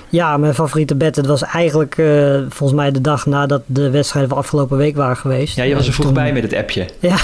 [0.08, 1.16] Ja, mijn favoriete bed.
[1.16, 5.16] Het was eigenlijk uh, volgens mij de dag nadat de wedstrijden van afgelopen week waren
[5.16, 5.56] geweest.
[5.56, 6.86] Ja, je was er vroeg bij met het appje.
[7.00, 7.16] Ja,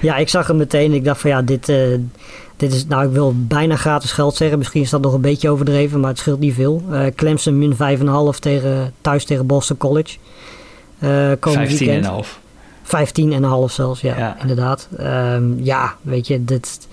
[0.00, 0.92] ja, ik zag hem meteen.
[0.92, 1.98] Ik dacht van ja, dit, uh,
[2.56, 4.58] dit is, nou ik wil bijna gratis geld zeggen.
[4.58, 6.82] Misschien is dat nog een beetje overdreven, maar het scheelt niet veel.
[6.90, 7.74] Uh, Clemson min
[8.34, 10.16] 5,5 tegen, thuis tegen Boston College.
[10.98, 11.32] Uh,
[12.22, 12.40] 15,5.
[12.84, 12.90] 15,5
[13.66, 14.36] zelfs, ja, ja.
[14.40, 14.88] inderdaad.
[15.00, 16.88] Um, ja, weet je, dit,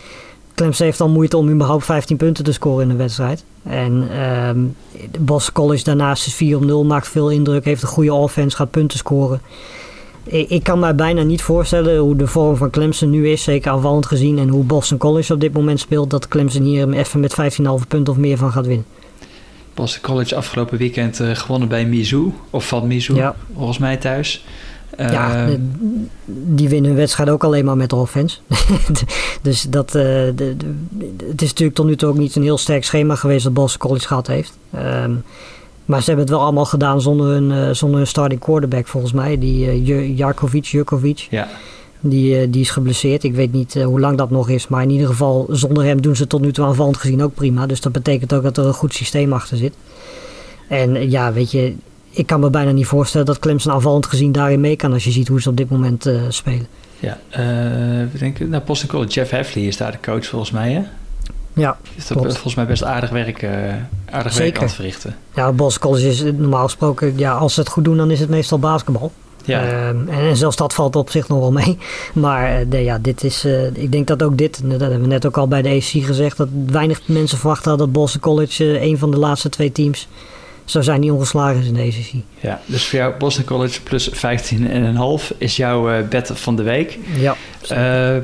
[0.59, 3.43] Clemson heeft al moeite om überhaupt 15 punten te scoren in een wedstrijd.
[3.63, 4.75] En um,
[5.19, 8.97] Boston College daarnaast is 4 0, maakt veel indruk, heeft een goede offense, gaat punten
[8.97, 9.41] scoren.
[10.23, 13.71] Ik, ik kan me bijna niet voorstellen hoe de vorm van Clemson nu is, zeker
[13.71, 17.35] aanvallend gezien, en hoe Boston College op dit moment speelt, dat Clemson hier even met
[17.81, 18.85] 15,5 punten of meer van gaat winnen.
[19.73, 23.35] Boston College afgelopen weekend uh, gewonnen bij Mizzou, of van Mizzou, ja.
[23.55, 24.45] volgens mij thuis.
[24.99, 25.55] Ja, uh,
[26.25, 28.37] die winnen hun wedstrijd ook alleen maar met de offense.
[29.41, 30.55] dus dat, uh, de, de,
[31.29, 33.79] het is natuurlijk tot nu toe ook niet een heel sterk schema geweest dat Boston
[33.79, 34.57] College gehad heeft.
[34.75, 35.23] Um,
[35.85, 39.13] maar ze hebben het wel allemaal gedaan zonder hun, uh, zonder hun starting quarterback volgens
[39.13, 39.37] mij.
[39.37, 41.27] Die uh, Jarkovic, Jurkovic.
[41.29, 41.47] Ja.
[41.99, 43.23] Die, die is geblesseerd.
[43.23, 44.67] Ik weet niet hoe lang dat nog is.
[44.67, 47.65] Maar in ieder geval, zonder hem doen ze tot nu toe aanvallend gezien ook prima.
[47.65, 49.73] Dus dat betekent ook dat er een goed systeem achter zit.
[50.67, 51.73] En ja, weet je,
[52.11, 55.11] ik kan me bijna niet voorstellen dat Clemson aanvallend gezien daarin mee kan als je
[55.11, 56.67] ziet hoe ze op dit moment uh, spelen.
[56.99, 57.37] Ja, uh,
[58.11, 60.81] we denken, nou, Boston College, Jeff Heffley is daar de coach volgens mij, hè?
[61.53, 63.43] Ja, is dat volgens mij best aardig werk,
[64.05, 64.43] aardig Zeker.
[64.43, 65.15] werk aan het verrichten.
[65.35, 68.29] Ja, Boston College is normaal gesproken, ja, als ze het goed doen, dan is het
[68.29, 69.11] meestal basketbal.
[69.45, 69.63] Ja.
[69.63, 71.77] Uh, en, en, zelfs dat valt op zich nog wel mee.
[72.13, 75.37] Maar de, ja, dit is, ik denk dat ook dit, dat hebben we net ook
[75.37, 79.11] al bij de AC gezegd, dat weinig mensen verwachten hadden dat Boston College een van
[79.11, 80.07] de laatste twee teams
[80.69, 82.23] zo zijn die ongeslagen in deze serie.
[82.39, 86.97] Ja, dus voor jou Boston College plus 15,5 is jouw uh, bed van de week.
[87.19, 87.35] Ja.
[87.71, 88.23] Uh,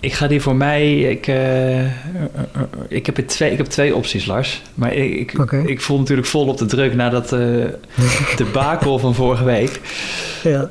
[0.00, 1.00] ik ga die voor mij.
[1.00, 1.84] Ik, uh,
[2.88, 4.62] ik, heb twee, ik heb twee opties, Lars.
[4.74, 5.64] Maar ik, ik, okay.
[5.64, 7.28] ik voel natuurlijk vol op de druk nadat
[8.40, 9.80] de bakel van vorige week.
[10.42, 10.70] Ja.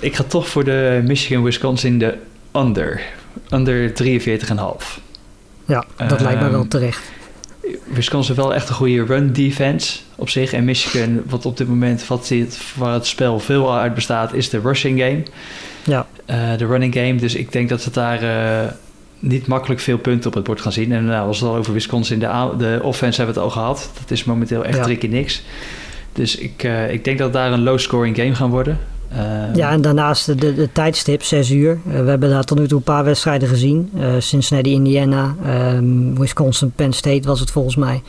[0.00, 2.14] ik ga toch voor de Michigan-Wisconsin de
[2.52, 3.00] under.
[3.50, 5.00] Under 43,5.
[5.66, 7.02] Ja, dat lijkt me wel terecht.
[7.94, 10.52] Wisconsin wel echt een goede run defense op zich.
[10.52, 14.48] En Michigan, wat op dit moment wat het, waar het spel veel uit bestaat, is
[14.48, 15.22] de rushing game.
[15.84, 16.06] Ja.
[16.26, 17.14] Uh, de running game.
[17.14, 18.70] Dus ik denk dat ze daar uh,
[19.18, 20.92] niet makkelijk veel punten op het bord gaan zien.
[20.92, 23.62] En nou, als we het al over Wisconsin, de, de offense hebben we het al
[23.62, 23.90] gehad.
[24.00, 24.82] Dat is momenteel echt ja.
[24.82, 25.42] tricky niks.
[26.12, 28.78] Dus ik, uh, ik denk dat daar een low scoring game gaan worden.
[29.54, 31.78] Ja, en daarnaast de, de, de tijdstip, 6 uur.
[31.84, 33.90] We hebben daar tot nu toe een paar wedstrijden gezien.
[34.18, 35.34] Cincinnati, Indiana,
[35.74, 38.02] um, Wisconsin, Penn State was het volgens mij.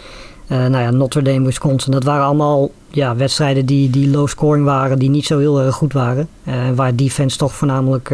[0.57, 1.91] Nou ja, Notre Dame, Wisconsin.
[1.91, 5.75] Dat waren allemaal ja, wedstrijden die, die low scoring waren, die niet zo heel erg
[5.75, 6.27] goed waren.
[6.75, 8.13] waar defense toch voornamelijk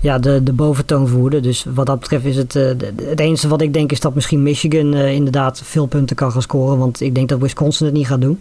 [0.00, 1.40] ja, de, de boventoon voerde.
[1.40, 2.52] Dus wat dat betreft is het...
[2.52, 6.78] Het enige wat ik denk is dat misschien Michigan inderdaad veel punten kan gaan scoren.
[6.78, 8.40] Want ik denk dat Wisconsin het niet gaat doen.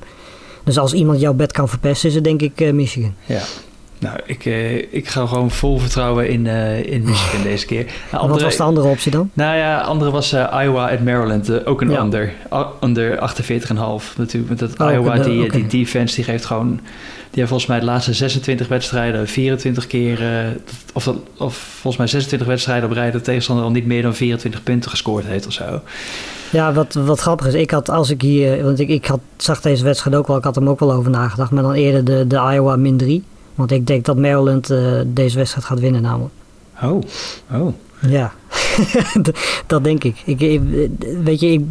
[0.64, 3.14] Dus als iemand jouw bed kan verpesten, is het denk ik Michigan.
[3.26, 3.42] Ja.
[4.04, 7.86] Nou, ik, uh, ik ga gewoon vol vertrouwen in, uh, in Michigan deze keer.
[8.12, 9.30] Andere, wat was de andere optie dan?
[9.34, 11.66] Nou ja, andere was Iowa at Maryland.
[11.66, 12.02] ook een ja.
[12.02, 12.34] under.
[12.80, 14.50] Onder 48,5 natuurlijk.
[14.50, 15.60] Met dat oh, Iowa, de, die, okay.
[15.60, 16.80] die defense, die geeft gewoon...
[17.30, 20.20] Die heeft volgens mij de laatste 26 wedstrijden 24 keer...
[20.94, 23.12] of, of volgens mij 26 wedstrijden op rij...
[23.12, 25.82] dat de tegenstander al niet meer dan 24 punten gescoord heeft of zo.
[26.50, 29.62] Ja, wat, wat grappig is, ik had als ik hier, want ik, ik had, zag
[29.62, 32.28] deze wedstrijd ook wel, ik had hem ook wel over nagedacht, maar dan eerder de,
[32.28, 33.24] de Iowa min 3.
[33.56, 36.34] Want ik denk dat Maryland uh, deze wedstrijd gaat winnen namelijk.
[36.84, 37.02] Oh,
[37.52, 37.74] oh.
[38.08, 38.34] Ja,
[39.68, 40.22] dat denk ik.
[40.26, 40.62] ik, ik
[41.24, 41.62] weet je, ik,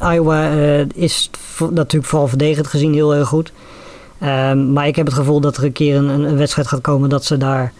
[0.00, 1.30] Iowa uh, is
[1.70, 3.52] natuurlijk vooral verdedigend gezien heel erg goed.
[4.18, 7.08] Ehm, maar ik heb het gevoel dat er een keer een, een, wedstrijd gaat komen
[7.08, 7.72] dat ze daar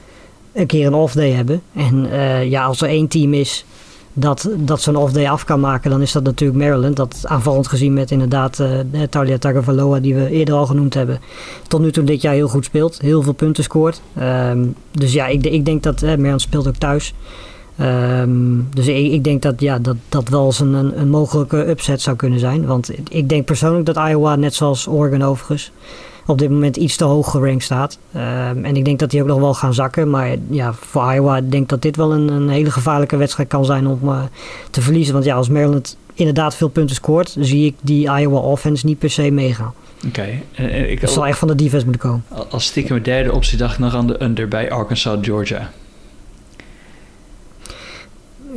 [0.52, 1.62] een keer een off-day hebben.
[1.74, 2.08] En
[2.48, 3.64] ja, als er één team is
[4.12, 6.96] dat, dat zo'n off-day af kan maken, dan is dat natuurlijk Maryland.
[6.96, 11.20] Dat aanvallend gezien met inderdaad uh, Talia Tagovailoa, die we eerder al genoemd hebben.
[11.68, 13.00] Tot nu toe dit jaar heel goed speelt.
[13.00, 14.00] Heel veel punten scoort.
[14.16, 17.14] Ehm, dus ja, ik, ik denk dat uh, Maryland speelt ook thuis.
[17.80, 21.68] Um, dus ik, ik, denk dat ja, dat, dat wel eens een, een, een mogelijke
[21.68, 22.66] upset zou kunnen zijn.
[22.66, 25.72] Want ik denk persoonlijk dat Iowa, net zoals Oregon overigens,
[26.26, 27.98] op dit moment iets te hoog gerankt staat.
[28.14, 30.10] Um, en ik denk dat die ook nog wel gaan zakken.
[30.10, 33.64] Maar ja, voor Iowa denk ik dat dit wel een, een hele gevaarlijke wedstrijd kan
[33.64, 34.22] zijn om uh,
[34.70, 35.12] te verliezen.
[35.12, 39.10] Want ja, als Maryland inderdaad veel punten scoort, zie ik die Iowa offense niet per
[39.10, 39.72] se meegaan.
[40.06, 40.42] Oké.
[40.52, 40.96] Okay.
[40.96, 42.24] Het zal echt van de defense moeten komen.
[42.50, 45.70] Als stiekem derde optie dacht ik nog aan de under bij Arkansas, Georgia.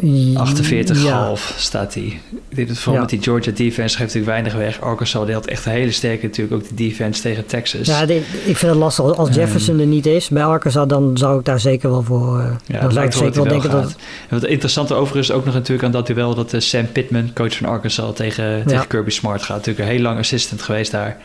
[0.02, 1.34] 48,5 ja.
[1.58, 2.20] staat hij.
[2.50, 3.00] Ik denk dat vooral ja.
[3.00, 4.82] met die Georgia defense geeft natuurlijk weinig weg.
[4.82, 7.88] Arkansas had echt een hele sterke natuurlijk ook de defense tegen Texas.
[7.88, 9.06] Ja, ik vind het lastig.
[9.06, 12.38] Als ehm, Jefferson er niet is bij Arkansas, dan zou ik daar zeker wel voor.
[12.38, 13.96] Uh, ja, dan zou ik zeker wel denken dat.
[14.30, 17.58] En wat interessante overigens ook nog natuurlijk aan dat duel dat uh, Sam Pittman, coach
[17.58, 19.58] van Arkansas, tegen, tegen Kirby Smart gaat.
[19.58, 21.18] Natuurlijk een heel lang assistant geweest daar.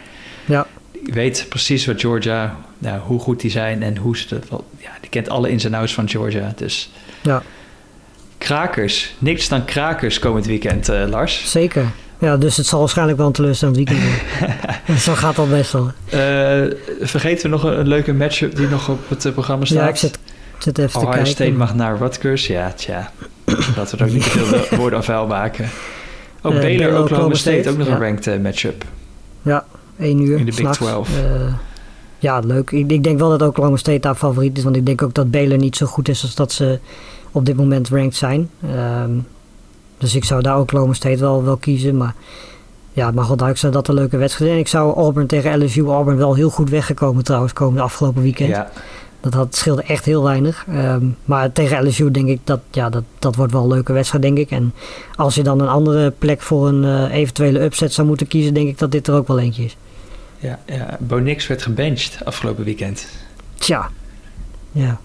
[0.45, 0.67] Ja.
[0.93, 4.63] Die weet precies wat Georgia, nou, hoe goed die zijn en hoe ze dat.
[4.79, 6.53] Ja, die kent alle ins en outs van Georgia.
[6.57, 6.91] Dus.
[7.23, 7.43] Ja.
[8.39, 9.15] Krakers.
[9.19, 11.51] Niks dan krakers komend weekend, uh, Lars.
[11.51, 11.85] Zeker.
[12.19, 14.99] Ja, dus het zal waarschijnlijk wel een teleurstellend weekend worden.
[15.07, 15.87] Zo gaat al best wel.
[15.87, 19.79] Uh, vergeten we nog een, een, leuke matchup die nog op het uh, programma staat?
[19.79, 20.19] Ja, ik zit,
[20.59, 21.33] zit even Ohio te kijken.
[21.33, 22.47] State mag naar Rutgers.
[22.47, 23.13] Ja, tja.
[23.77, 25.69] Laten we er ook niet veel woorden aan vuil maken.
[26.43, 27.95] Ook uh, Baylor, Oklahoma, Oklahoma State, State, ook nog ja.
[27.95, 28.85] een ranked matchup.
[29.43, 29.65] Ja,
[29.99, 30.39] 1 uur.
[30.39, 31.09] In de Big 12.
[32.19, 32.71] ja, leuk.
[32.71, 34.65] Ik, ik, denk wel dat Oklahoma State daar favoriet is.
[34.65, 36.79] Want ik denk ook dat Baylor niet zo goed is als dat ze
[37.33, 38.51] op dit moment ranked zijn.
[39.03, 39.27] Um,
[39.99, 41.97] dus ik zou daar ook Oklahoma State wel, wel kiezen.
[41.97, 42.15] Maar
[42.93, 44.57] ja, het mag wel duidelijk zijn dat een leuke wedstrijd is.
[44.57, 48.49] En ik zou Auburn tegen LSU, Auburn wel heel goed weggekomen trouwens, komende afgelopen weekend.
[48.49, 48.71] Ja.
[49.21, 50.67] Dat had, scheelde echt heel weinig.
[50.75, 54.23] Um, maar tegen LSU denk ik dat, ja, dat dat wordt wel een leuke wedstrijd,
[54.23, 54.51] denk ik.
[54.51, 54.75] En
[55.15, 58.69] als je dan een andere plek voor een uh, eventuele upset zou moeten kiezen, denk
[58.69, 59.77] ik dat dit er ook wel eentje is.
[60.39, 63.07] Ja, ja Bo Nix werd gebenched afgelopen weekend.
[63.55, 63.91] Tja,
[64.73, 65.01] ja.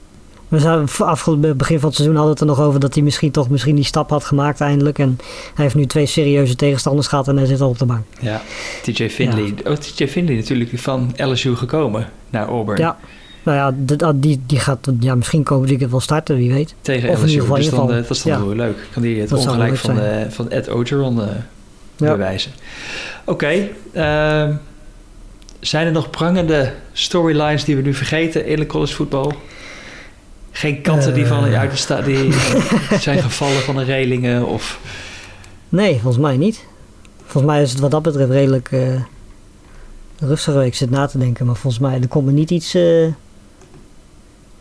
[0.54, 3.32] We zouden afgelopen begin van het seizoen hadden het er nog over dat hij misschien
[3.32, 5.00] toch misschien die stap had gemaakt eindelijk.
[5.00, 5.18] En
[5.56, 8.06] hij heeft nu twee serieuze tegenstanders gehad en hij zit al op de bank.
[8.20, 8.42] Ja,
[8.82, 9.54] TJ Finley.
[9.64, 9.72] Ja.
[9.72, 12.80] Oh, TJ Finley natuurlijk van LSU gekomen naar Auburn.
[12.80, 12.98] Ja.
[13.44, 16.76] Nou ja, die, die, die gaat ja, misschien komend weekend wel starten, wie weet.
[16.82, 18.40] Tegen of LSU, dus dan, dat is dan ja.
[18.40, 18.88] heel leuk.
[18.94, 21.26] Kan die het dat ongelijk van, de, van Ed Ogeron uh,
[21.98, 22.12] ja.
[22.12, 22.52] bewijzen.
[23.26, 23.72] Oké, okay,
[24.50, 24.56] uh,
[25.60, 29.34] zijn er nog prangende storylines die we nu vergeten in de college voetbal?
[30.56, 32.34] Geen katten die van uit de die
[33.00, 34.80] zijn gevallen van de relingen of...
[35.70, 36.66] Nee, volgens mij niet.
[37.26, 39.02] Volgens mij is het wat dat betreft redelijk uh,
[40.20, 40.64] rustig.
[40.64, 42.76] Ik zit na te denken, maar volgens mij er komt er niet iets...
[42.76, 43.08] Uh...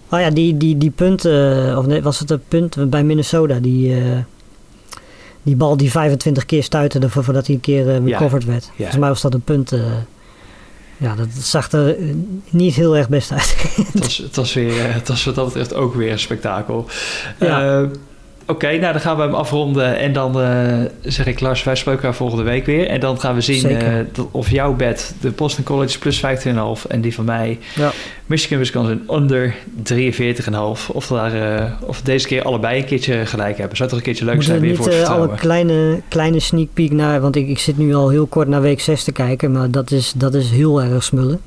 [0.08, 3.58] Oh ja, die, die, die punt, uh, of nee, was het een punt bij Minnesota,
[3.58, 3.96] die,
[5.42, 8.64] die bal die 25 keer stuitte voordat hij een keer recovered ja, werd.
[8.64, 8.72] Ja.
[8.76, 9.72] Volgens mij was dat een punt
[11.02, 11.96] ja, dat zag er
[12.50, 13.56] niet heel erg best uit.
[13.76, 16.88] het, was, het, was weer, het was wat dat betreft ook weer een spektakel.
[17.38, 17.80] Ja.
[17.80, 18.11] Uh, Oké,
[18.54, 19.98] okay, nou dan gaan we hem afronden.
[19.98, 22.86] En dan uh, zeg ik, Lars, wij spreken elkaar volgende week weer.
[22.86, 23.78] En dan gaan we zien uh,
[24.30, 26.22] of jouw bed, de Boston College plus 15,5
[26.88, 27.92] en die van mij, ja.
[28.26, 29.54] Michigan Wisconsin onder
[29.92, 29.92] 43,5.
[30.92, 33.76] Of, daar, uh, of deze keer allebei een keertje gelijk hebben.
[33.76, 37.20] Zou toch een keertje leuk zijn weer voor het alle kleine, kleine sneak peek naar,
[37.20, 39.52] want ik, ik zit nu al heel kort naar week 6 te kijken.
[39.52, 41.40] Maar dat is, dat is heel erg smullen.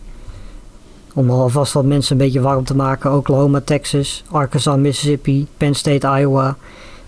[1.14, 3.14] Om alvast wat mensen een beetje warm te maken.
[3.14, 6.58] Oklahoma, Texas, Arkansas, Mississippi, Penn State, Iowa,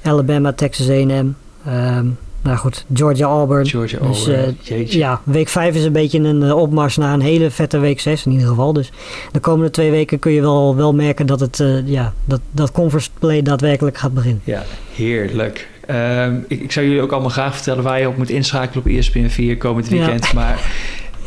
[0.07, 1.35] Alabama, Texas A&M.
[1.67, 3.67] Um, nou goed, Georgia, Auburn.
[3.67, 4.57] Georgia, dus, Auburn.
[4.69, 7.99] Uh, ja, week 5 is een beetje een uh, opmars naar een hele vette week
[7.99, 8.73] 6 in ieder geval.
[8.73, 8.91] Dus
[9.31, 12.71] de komende twee weken kun je wel, wel merken dat, het, uh, ja, dat, dat
[12.71, 14.41] conference play daadwerkelijk gaat beginnen.
[14.43, 15.69] Ja, heerlijk.
[15.89, 18.91] Um, ik, ik, zou jullie ook allemaal graag vertellen waar je op moet inschakelen op
[18.91, 20.25] ESPN 4 komend weekend.
[20.25, 20.33] Ja.
[20.39, 20.71] Maar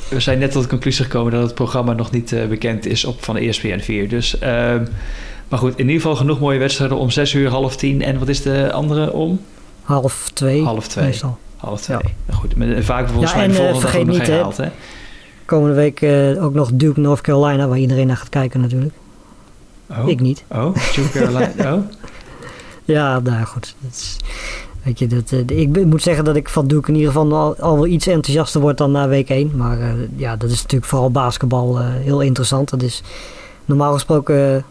[0.08, 3.24] we zijn net tot de conclusie gekomen dat het programma nog niet bekend is op
[3.24, 4.08] van ESPN 4.
[4.08, 4.74] Dus, uh,
[5.50, 8.02] maar goed, in ieder geval genoeg mooie wedstrijden om 6 uur, half 10.
[8.02, 9.40] En wat is de andere om?
[9.82, 10.62] Half 2.
[10.62, 11.04] Half 2.
[11.04, 11.38] Meestal.
[11.56, 11.96] Half 2.
[11.96, 12.10] Ja.
[12.26, 14.68] Nou goed, met, vaak volgens ja, mij en, de volgende vergeet niet, gehaald, hè?
[15.44, 18.94] Komende week uh, ook nog Duke, North Carolina, waar iedereen naar gaat kijken natuurlijk.
[19.90, 20.08] Oh.
[20.08, 20.44] Ik niet.
[20.48, 21.52] Oh, Duke Carolina.
[21.74, 21.82] oh.
[22.84, 23.74] Ja, nou goed.
[23.78, 24.16] Dat is,
[24.82, 27.56] Weet je, dat, uh, ik moet zeggen dat ik van Duke in ieder geval al,
[27.56, 29.56] al wel iets enthousiaster word dan na week 1.
[29.56, 32.70] Maar uh, ja, dat is natuurlijk vooral basketbal heel interessant.
[32.70, 33.02] Dat is
[33.64, 34.64] normaal gesproken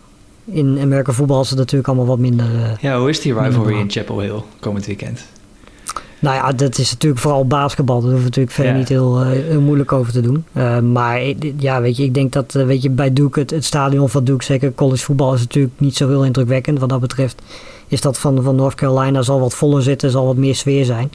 [0.51, 2.77] in Amerika voetbal is het natuurlijk allemaal wat minder.
[2.81, 5.25] ja, hoe is die rivalry in Chapel Hill komend weekend?
[6.21, 7.95] Nou ja, dat is natuurlijk vooral basketbal.
[8.01, 8.79] Daar hoeven we natuurlijk verder Ja.
[8.79, 10.45] niet heel, eh, heel moeilijk over te doen.
[10.53, 11.21] Eh, maar
[11.57, 14.23] ja, weet je, ik denk dat eh, weet je, bij Duke, het, het stadion van
[14.23, 16.79] Duke, zeker college voetbal, is natuurlijk niet zo heel indrukwekkend.
[16.79, 17.41] Wat dat betreft
[17.87, 21.11] is dat van, van North Carolina zal wat voller zitten, zal wat meer sfeer zijn.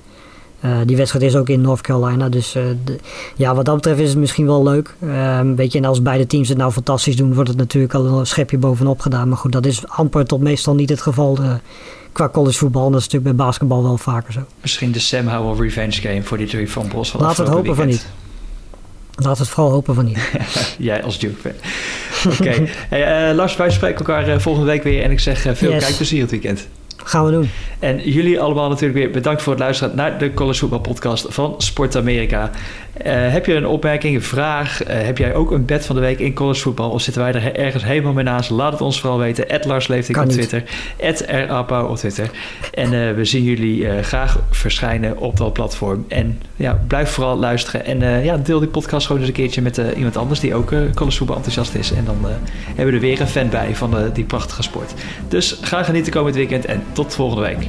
[0.65, 2.29] Eh, die wedstrijd is ook in North Carolina.
[2.29, 2.99] Dus eh, de-
[3.37, 4.95] ja, wat dat betreft is het misschien wel leuk.
[5.03, 8.07] Ehm, weet je, en als beide teams het nou fantastisch doen, wordt het natuurlijk al
[8.19, 9.29] een schepje bovenop gedaan.
[9.29, 11.53] Maar goed, dat is amper tot meestal niet het geval eh,
[12.13, 12.87] qua college voetbal.
[12.87, 14.41] En dat is natuurlijk bij basketbal wel vaker zo.
[14.61, 17.13] Misschien de Sam Howell revenge game voor die drie van Bos.
[17.13, 17.87] we het hopen van.
[17.89, 20.19] Laten we het vooral hopen van niet.
[20.79, 22.33] Jij als Duke fan.
[22.33, 22.67] Oké.
[22.89, 25.03] Hey, Lars, wij spreken elkaar volgende week weer.
[25.03, 25.85] En ik zeg veel Yes.
[25.85, 26.67] kijkplezier het weekend.
[27.05, 27.51] Gaan we doen.
[27.79, 31.55] En jullie allemaal natuurlijk weer bedankt voor het luisteren naar de College Voetbal Podcast van
[31.59, 32.51] Sport Amerika.
[32.95, 34.83] Eh, heb je een opmerking, een vraag?
[34.83, 36.91] Eh, heb jij ook een bed van de week in college voetbal?
[36.91, 38.51] Of zitten wij er ergens helemaal mee naast?
[38.51, 39.49] Laat het ons vooral weten.
[39.49, 40.31] Ed Lars Leeftik Kan op.
[40.31, 40.65] Twitter.
[41.49, 42.31] Rapau op Twitter.
[42.73, 46.05] En eh, we zien jullie graag verschijnen op dat platform.
[46.09, 47.85] En ja, blijf vooral luisteren.
[47.85, 50.79] En ja, deel die podcast gewoon eens een keertje met iemand anders die ook eh
[50.95, 51.93] college voetbal enthousiast is.
[51.93, 52.17] En dan
[52.67, 54.95] hebben we er weer een fan bij van die prachtige sport.
[55.29, 57.67] Dus ga genieten komend weekend en tot volgende week.